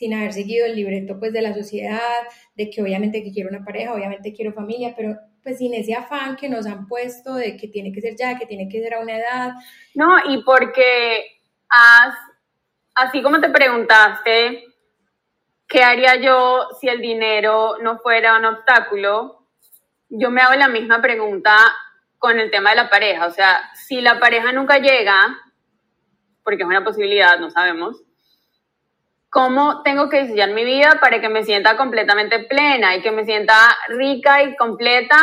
[0.00, 2.00] Sin haber seguido el libreto pues de la sociedad,
[2.54, 6.36] de que obviamente que quiero una pareja, obviamente quiero familia, pero pues sin ese afán
[6.36, 9.00] que nos han puesto de que tiene que ser ya, que tiene que ser a
[9.00, 9.52] una edad.
[9.94, 12.14] No, y porque has,
[12.94, 14.64] así como te preguntaste,
[15.68, 19.48] ¿qué haría yo si el dinero no fuera un obstáculo?
[20.08, 21.54] Yo me hago la misma pregunta
[22.16, 23.26] con el tema de la pareja.
[23.26, 25.36] O sea, si la pareja nunca llega,
[26.42, 28.02] porque es una posibilidad, no sabemos,
[29.30, 33.24] ¿cómo tengo que diseñar mi vida para que me sienta completamente plena y que me
[33.24, 33.54] sienta
[33.88, 35.16] rica y completa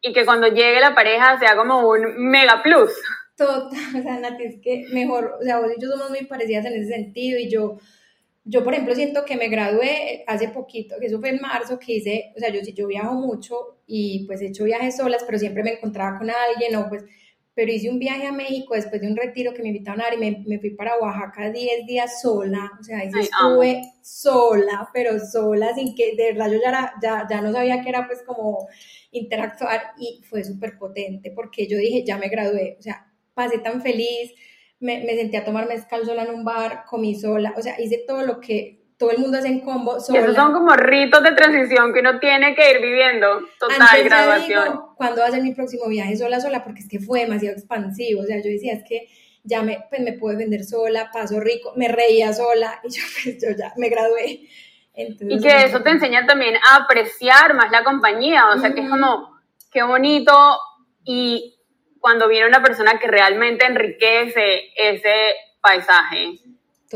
[0.00, 2.92] y que cuando llegue la pareja sea como un mega plus?
[3.36, 3.68] Total,
[3.98, 6.74] o sea, Nati, es que mejor, o sea, vos y yo somos muy parecidas en
[6.74, 7.78] ese sentido y yo,
[8.44, 11.94] yo por ejemplo, siento que me gradué hace poquito, que eso fue en marzo, que
[11.94, 15.64] hice, o sea, yo, yo viajo mucho y pues he hecho viajes solas, pero siempre
[15.64, 17.04] me encontraba con alguien o pues,
[17.56, 20.14] pero hice un viaje a México después de un retiro que me invitaron a dar
[20.14, 25.18] y me, me fui para Oaxaca 10 días sola, o sea, ahí estuve sola, pero
[25.18, 28.68] sola, sin que, de verdad yo ya, ya, ya no sabía que era pues como
[29.10, 33.80] interactuar y fue súper potente porque yo dije, ya me gradué, o sea, pasé tan
[33.80, 34.34] feliz,
[34.78, 38.04] me, me senté a tomar mezcal sola en un bar, comí sola, o sea, hice
[38.06, 40.20] todo lo que todo el mundo hace en combo sola.
[40.20, 44.80] esos son como ritos de transición que uno tiene que ir viviendo, total graduación.
[44.96, 46.64] ¿Cuándo va a ser mi próximo viaje sola, sola?
[46.64, 49.08] Porque es que fue demasiado expansivo, o sea, yo decía, es que
[49.44, 53.42] ya me, pues, me puedo vender sola, paso rico, me reía sola, y yo, pues,
[53.42, 54.48] yo ya me gradué.
[54.94, 58.88] y que eso te enseña también a apreciar más la compañía, o sea, que es
[58.88, 59.36] como,
[59.70, 60.32] qué bonito
[61.04, 61.54] y
[62.00, 66.38] cuando viene una persona que realmente enriquece ese paisaje.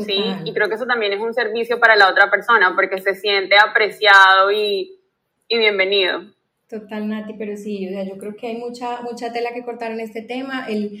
[0.05, 3.15] Sí, y creo que eso también es un servicio para la otra persona porque se
[3.15, 4.99] siente apreciado y,
[5.47, 6.21] y bienvenido.
[6.67, 9.91] Total, Nati, pero sí, o sea, yo creo que hay mucha, mucha tela que cortar
[9.91, 10.65] en este tema.
[10.67, 10.99] El,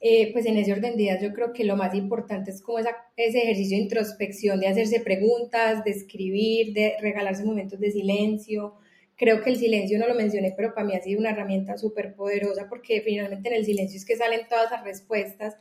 [0.00, 2.78] eh, pues en ese orden de ideas yo creo que lo más importante es como
[2.78, 8.74] esa, ese ejercicio de introspección, de hacerse preguntas, de escribir, de regalarse momentos de silencio,
[9.16, 12.14] Creo que el silencio no lo mencioné, pero para mí ha sido una herramienta súper
[12.14, 15.56] poderosa porque finalmente en el silencio es que salen todas las respuestas.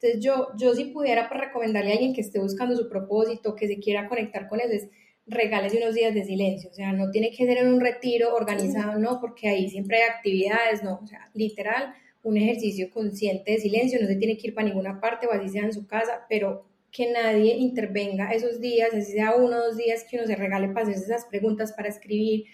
[0.00, 3.66] Entonces yo, yo si pudiera pues, recomendarle a alguien que esté buscando su propósito, que
[3.66, 4.88] se quiera conectar con eso, es
[5.26, 6.70] regales unos días de silencio.
[6.70, 10.08] O sea, no tiene que ser en un retiro organizado, no, porque ahí siempre hay
[10.08, 11.00] actividades, no.
[11.02, 15.00] O sea, literal, un ejercicio consciente de silencio, no se tiene que ir para ninguna
[15.00, 19.34] parte o así sea en su casa, pero que nadie intervenga esos días, así sea
[19.36, 22.44] uno o dos días que uno se regale para hacerse esas preguntas, para escribir,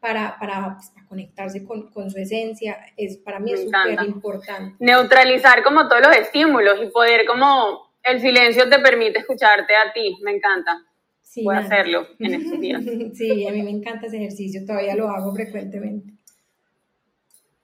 [0.00, 4.76] para, para, pues, para conectarse con, con, su esencia, es para mí es súper importante.
[4.78, 10.16] Neutralizar como todos los estímulos y poder como el silencio te permite escucharte a ti,
[10.22, 10.84] me encanta.
[11.20, 12.82] Sí, Voy a hacerlo en estos días.
[13.14, 16.14] sí, a mí me encanta ese ejercicio, todavía lo hago frecuentemente.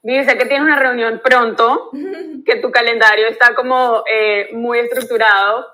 [0.02, 1.90] Dice que tienes una reunión pronto,
[2.44, 5.66] que tu calendario está como eh, muy estructurado.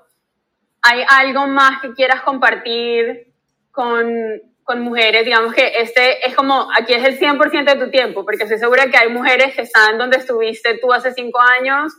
[0.83, 3.33] ¿Hay algo más que quieras compartir
[3.73, 4.09] con
[4.71, 8.45] con mujeres, digamos que este es como, aquí es el 100% de tu tiempo, porque
[8.45, 11.93] estoy segura que hay mujeres que están donde estuviste tú hace cinco años,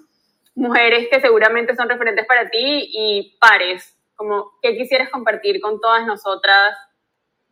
[0.55, 6.07] mujeres que seguramente son referentes para ti y pares, como, ¿qué quisieras compartir con todas
[6.07, 6.77] nosotras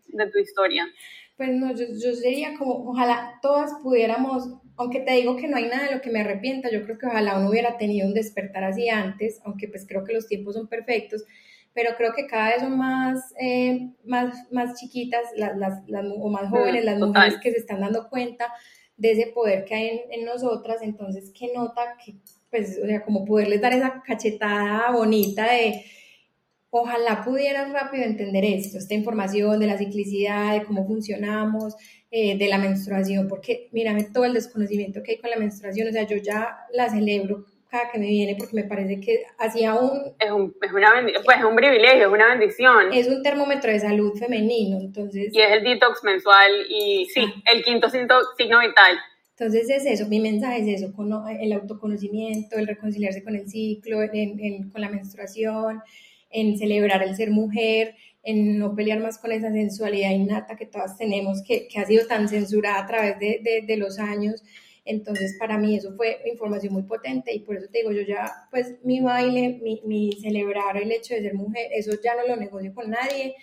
[0.08, 0.88] de tu historia?
[1.36, 4.48] Pues no, yo, yo sería como, ojalá todas pudiéramos,
[4.78, 7.08] aunque te digo que no hay nada de lo que me arrepienta, yo creo que
[7.08, 10.70] ojalá uno hubiera tenido un despertar así antes, aunque pues creo que los tiempos son
[10.70, 11.26] perfectos,
[11.74, 16.30] pero creo que cada vez son más, eh, más, más chiquitas las, las, las, o
[16.30, 18.52] más jóvenes las mujeres que se están dando cuenta
[18.98, 22.16] de ese poder que hay en, en, nosotras, entonces qué nota que,
[22.50, 25.86] pues, o sea, como poderles dar esa cachetada bonita de,
[26.70, 31.76] ojalá pudieras rápido entender esto, esta información de la ciclicidad, de cómo funcionamos,
[32.12, 35.92] eh, de la menstruación, porque mírame todo el desconocimiento que hay con la menstruación, o
[35.92, 40.14] sea, yo ya la celebro cada que me viene porque me parece que hacía un...
[40.20, 40.92] Es un, es una
[41.24, 42.94] pues es un privilegio, es una bendición.
[42.94, 45.30] Es un termómetro de salud femenino, entonces...
[45.34, 47.22] Y es el detox mensual y sí,
[47.54, 48.98] el quinto signo, signo vital.
[49.38, 54.02] Entonces es eso, mi mensaje es eso, con el autoconocimiento, el reconciliarse con el ciclo,
[54.02, 55.82] en, con la menstruación,
[56.30, 60.98] en celebrar el ser mujer, en no pelear más con esa sensualidad innata que todas
[60.98, 64.44] tenemos, que, que ha sido tan censurada a través de, de, de los años
[64.90, 68.48] entonces, para mí eso fue información muy potente y por eso te digo, yo ya,
[68.50, 72.36] pues mi baile, mi, mi celebrar el hecho de ser mujer, eso ya no lo
[72.36, 73.36] negocio con nadie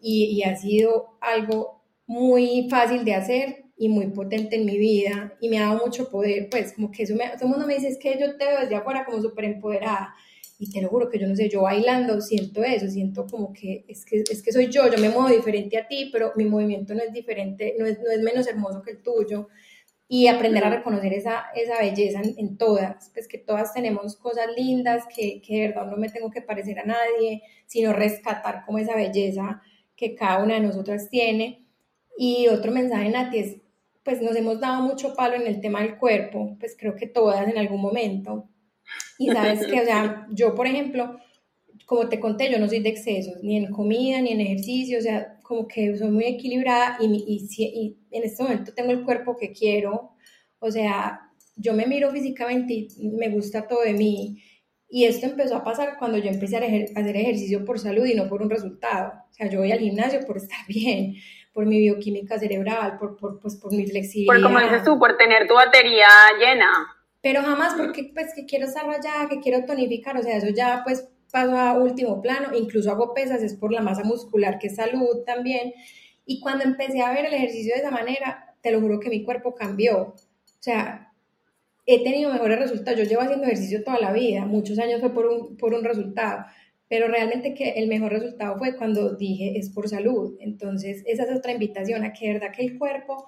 [0.00, 5.36] y, y, ha sido algo muy fácil de hacer y muy potente en mi vida
[5.40, 7.74] y me ha dado mucho poder, pues como que eso me, todo el mundo me
[7.74, 10.14] dice es que yo te veo desde afuera como súper empoderada
[10.60, 13.84] y te lo juro que yo no sé, yo bailando siento eso, siento como que
[13.88, 16.94] es, que es que soy yo, yo me muevo diferente a ti, pero mi movimiento
[16.94, 19.48] no es diferente, no es, no es menos hermoso que el tuyo
[20.14, 25.04] y aprender a reconocer esa, esa belleza en, todas, pues que todas tenemos cosas lindas,
[25.06, 28.94] que, que de verdad no me tengo que parecer a nadie, sino rescatar como esa
[28.94, 29.62] belleza
[29.96, 31.66] que cada una de nosotras tiene.
[32.18, 33.56] Y otro mensaje, Nati, es,
[34.02, 37.48] pues nos hemos dado mucho palo en el tema del cuerpo, pues creo que todas
[37.48, 38.50] en algún momento.
[39.16, 41.18] Y sabes que, o sea, yo, por ejemplo,
[41.86, 45.02] como te conté, yo no soy de excesos, ni en comida, ni en ejercicio, o
[45.02, 49.36] sea, como que soy muy equilibrada y, y, y en este momento tengo el cuerpo
[49.36, 50.12] que quiero,
[50.58, 54.42] o sea, yo me miro físicamente y me gusta todo de mí.
[54.88, 58.28] Y esto empezó a pasar cuando yo empecé a hacer ejercicio por salud y no
[58.28, 59.12] por un resultado.
[59.30, 61.14] O sea, yo voy al gimnasio por estar bien,
[61.52, 64.34] por mi bioquímica cerebral, por, por, pues, por mi flexibilidad.
[64.34, 66.08] Por como dices tú, por tener tu batería
[66.38, 66.70] llena.
[67.22, 70.82] Pero jamás porque pues que quiero estar allá, que quiero tonificar, o sea, eso ya
[70.84, 74.76] pues pasó a último plano, incluso hago pesas, es por la masa muscular, que es
[74.76, 75.72] salud también.
[76.26, 79.24] Y cuando empecé a ver el ejercicio de esa manera, te lo juro que mi
[79.24, 80.14] cuerpo cambió.
[80.14, 80.14] O
[80.60, 81.12] sea,
[81.86, 83.00] he tenido mejores resultados.
[83.00, 86.44] Yo llevo haciendo ejercicio toda la vida, muchos años fue por un, por un resultado,
[86.86, 90.36] pero realmente que el mejor resultado fue cuando dije es por salud.
[90.38, 93.26] Entonces, esa es otra invitación a que de verdad que el cuerpo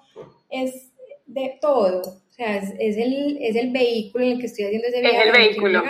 [0.50, 0.92] es
[1.24, 2.02] de todo.
[2.02, 5.16] O sea, es, es, el, es el vehículo en el que estoy haciendo ese viaje.
[5.16, 5.82] Es el vehículo.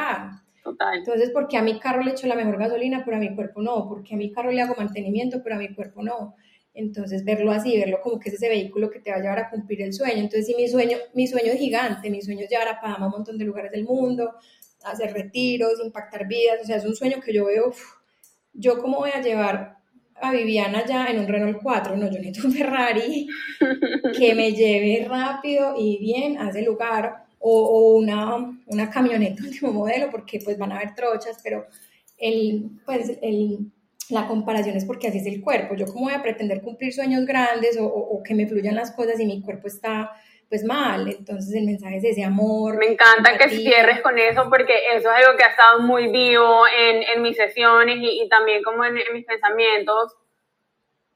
[0.65, 0.97] Total.
[0.97, 3.87] Entonces, porque a mi carro le echo la mejor gasolina, pero a mi cuerpo no,
[3.87, 6.37] porque a mi carro le hago mantenimiento, pero a mi cuerpo no.
[6.73, 9.51] Entonces, verlo así, verlo como que es ese vehículo que te va a llevar a
[9.51, 10.17] cumplir el sueño.
[10.17, 13.09] Entonces, sí, mi sueño, mi sueño es gigante, mi sueño es llevar a Panamá a
[13.09, 14.33] un montón de lugares del mundo,
[14.85, 17.73] hacer retiros, impactar vidas, o sea, es un sueño que yo veo,
[18.55, 19.77] yo cómo voy a llevar
[20.15, 23.27] a Viviana ya en un Renault 4, no, yo necesito un Ferrari
[24.19, 29.71] que me lleve rápido y bien a ese lugar, o, o una, una camioneta último
[29.71, 31.67] modelo, porque pues van a haber trochas, pero
[32.17, 33.71] el, pues, el,
[34.09, 35.75] la comparación es porque así es el cuerpo.
[35.75, 39.21] Yo cómo voy a pretender cumplir sueños grandes o, o, que me fluyan las cosas
[39.21, 40.11] y mi cuerpo está
[40.49, 41.07] pues mal.
[41.09, 42.79] Entonces el mensaje es ese amor.
[42.79, 46.65] Me encanta que cierres con eso porque eso es algo que ha estado muy vivo
[46.67, 50.17] en, en mis sesiones y, y también como en, en, mis pensamientos.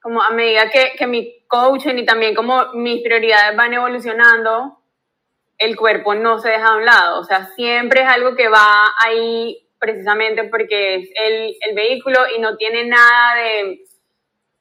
[0.03, 4.78] Como a medida que, que mi coaching y también como mis prioridades van evolucionando,
[5.59, 7.21] el cuerpo no se deja a un lado.
[7.21, 12.41] O sea, siempre es algo que va ahí precisamente porque es el, el vehículo y
[12.41, 13.81] no tiene nada de,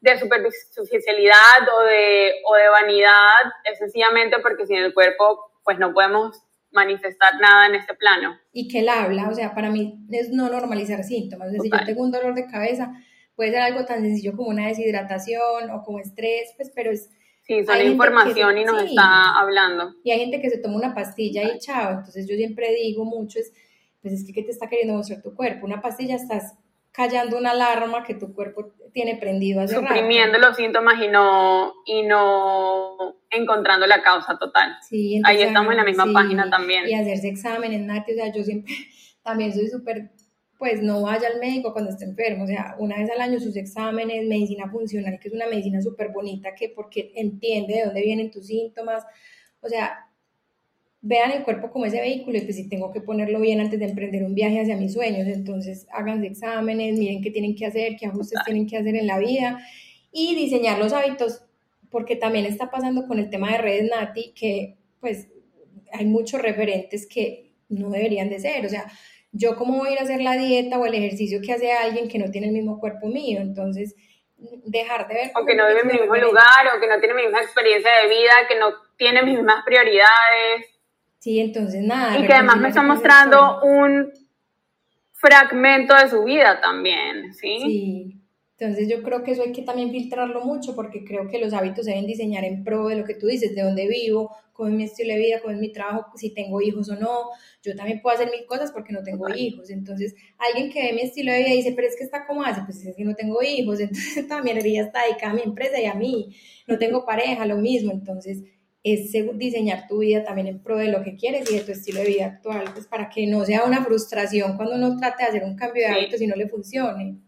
[0.02, 5.93] de superficialidad o de, o de vanidad, es sencillamente porque sin el cuerpo pues no
[5.93, 6.41] podemos
[6.72, 8.38] manifestar nada en este plano.
[8.52, 11.86] Y que él habla, o sea, para mí es no normalizar síntomas, es decir, yo
[11.86, 12.91] tengo un dolor de cabeza,
[13.36, 17.10] puede ser algo tan sencillo como una deshidratación o como estrés, pues, pero es...
[17.48, 19.95] Sí, son información y nos está hablando.
[20.04, 23.39] Y hay gente que se toma una pastilla y chao, entonces yo siempre digo mucho,
[23.39, 23.54] es
[24.02, 25.66] pues es que ¿qué te está queriendo mostrar tu cuerpo?
[25.66, 26.54] Una pastilla estás
[26.91, 32.04] callando una alarma que tu cuerpo tiene prendido hace Suprimiendo los síntomas y no, y
[32.04, 34.78] no encontrando la causa total.
[34.88, 36.88] Sí, Ahí estamos en la misma página también.
[36.88, 38.74] Y hacerse exámenes, Nati, o sea, yo siempre
[39.24, 40.10] también soy súper,
[40.58, 43.55] pues no vaya al médico cuando esté enfermo, o sea, una vez al año sus
[43.55, 48.32] exámenes, medicina funcional, que es una medicina súper bonita, que porque entiende de dónde vienen
[48.32, 49.03] tus síntomas,
[49.62, 50.08] o sea,
[51.01, 53.86] vean el cuerpo como ese vehículo y pues si tengo que ponerlo bien antes de
[53.86, 58.08] emprender un viaje hacia mis sueños, entonces háganse exámenes, miren qué tienen que hacer, qué
[58.08, 59.60] ajustes tienen que hacer en la vida
[60.12, 61.43] y diseñar los hábitos,
[61.91, 65.28] porque también está pasando con el tema de redes Nati, que pues
[65.93, 68.91] hay muchos referentes que no deberían de ser, o sea,
[69.32, 72.08] yo cómo voy a ir a hacer la dieta o el ejercicio que hace alguien
[72.08, 73.96] que no tiene el mismo cuerpo mío, entonces
[74.66, 75.32] dejar de ver...
[75.36, 77.92] O que no vive en mi mismo lugar, o que no tiene mi misma experiencia
[78.02, 80.78] de vida, que no tiene mis mismas prioridades
[81.20, 82.18] Sí, entonces nada.
[82.18, 84.14] Y que además me está mostrando un
[85.14, 87.60] fragmento de su vida también, ¿sí?
[87.60, 88.22] Sí.
[88.60, 91.86] Entonces yo creo que eso hay que también filtrarlo mucho porque creo que los hábitos
[91.86, 94.76] se deben diseñar en pro de lo que tú dices, de dónde vivo, cómo es
[94.76, 97.30] mi estilo de vida, cómo es mi trabajo, si tengo hijos o no.
[97.62, 99.70] Yo también puedo hacer mil cosas porque no tengo hijos.
[99.70, 102.62] Entonces alguien que ve mi estilo de vida dice, pero es que está como hace,
[102.66, 103.80] pues es que no tengo hijos.
[103.80, 106.36] Entonces también ella está dedicada a mi empresa y a mí.
[106.66, 107.91] No tengo pareja, lo mismo.
[107.91, 108.41] Entonces
[108.82, 111.99] es diseñar tu vida también en pro de lo que quieres y de tu estilo
[111.99, 115.43] de vida actual, pues para que no sea una frustración cuando uno trate de hacer
[115.43, 117.27] un cambio de hábitos y no le funcione.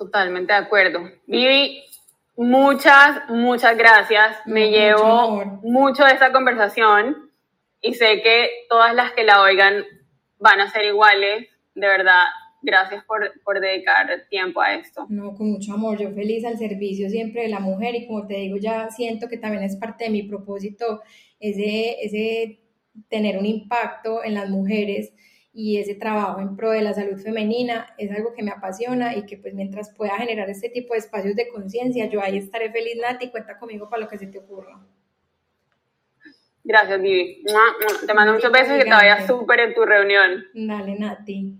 [0.00, 1.00] Totalmente de acuerdo.
[1.26, 1.84] Vivi,
[2.34, 4.38] muchas, muchas gracias.
[4.46, 7.30] Me llevo mucho de esta conversación
[7.82, 9.84] y sé que todas las que la oigan
[10.38, 11.48] van a ser iguales.
[11.74, 12.22] De verdad,
[12.62, 15.04] gracias por, por, dedicar tiempo a esto.
[15.10, 18.36] No, con mucho amor, yo feliz al servicio siempre de la mujer y como te
[18.36, 21.02] digo, ya siento que también es parte de mi propósito
[21.40, 22.58] ese, ese
[23.10, 25.12] tener un impacto en las mujeres
[25.52, 29.26] y ese trabajo en pro de la salud femenina es algo que me apasiona y
[29.26, 32.96] que pues mientras pueda generar este tipo de espacios de conciencia, yo ahí estaré feliz,
[33.00, 34.80] Nati, cuenta conmigo para lo que se te ocurra.
[36.62, 37.42] Gracias, Vivi.
[38.06, 40.44] Te mando muchos besos y que te vaya súper en tu reunión.
[40.54, 41.56] Dale, Nati.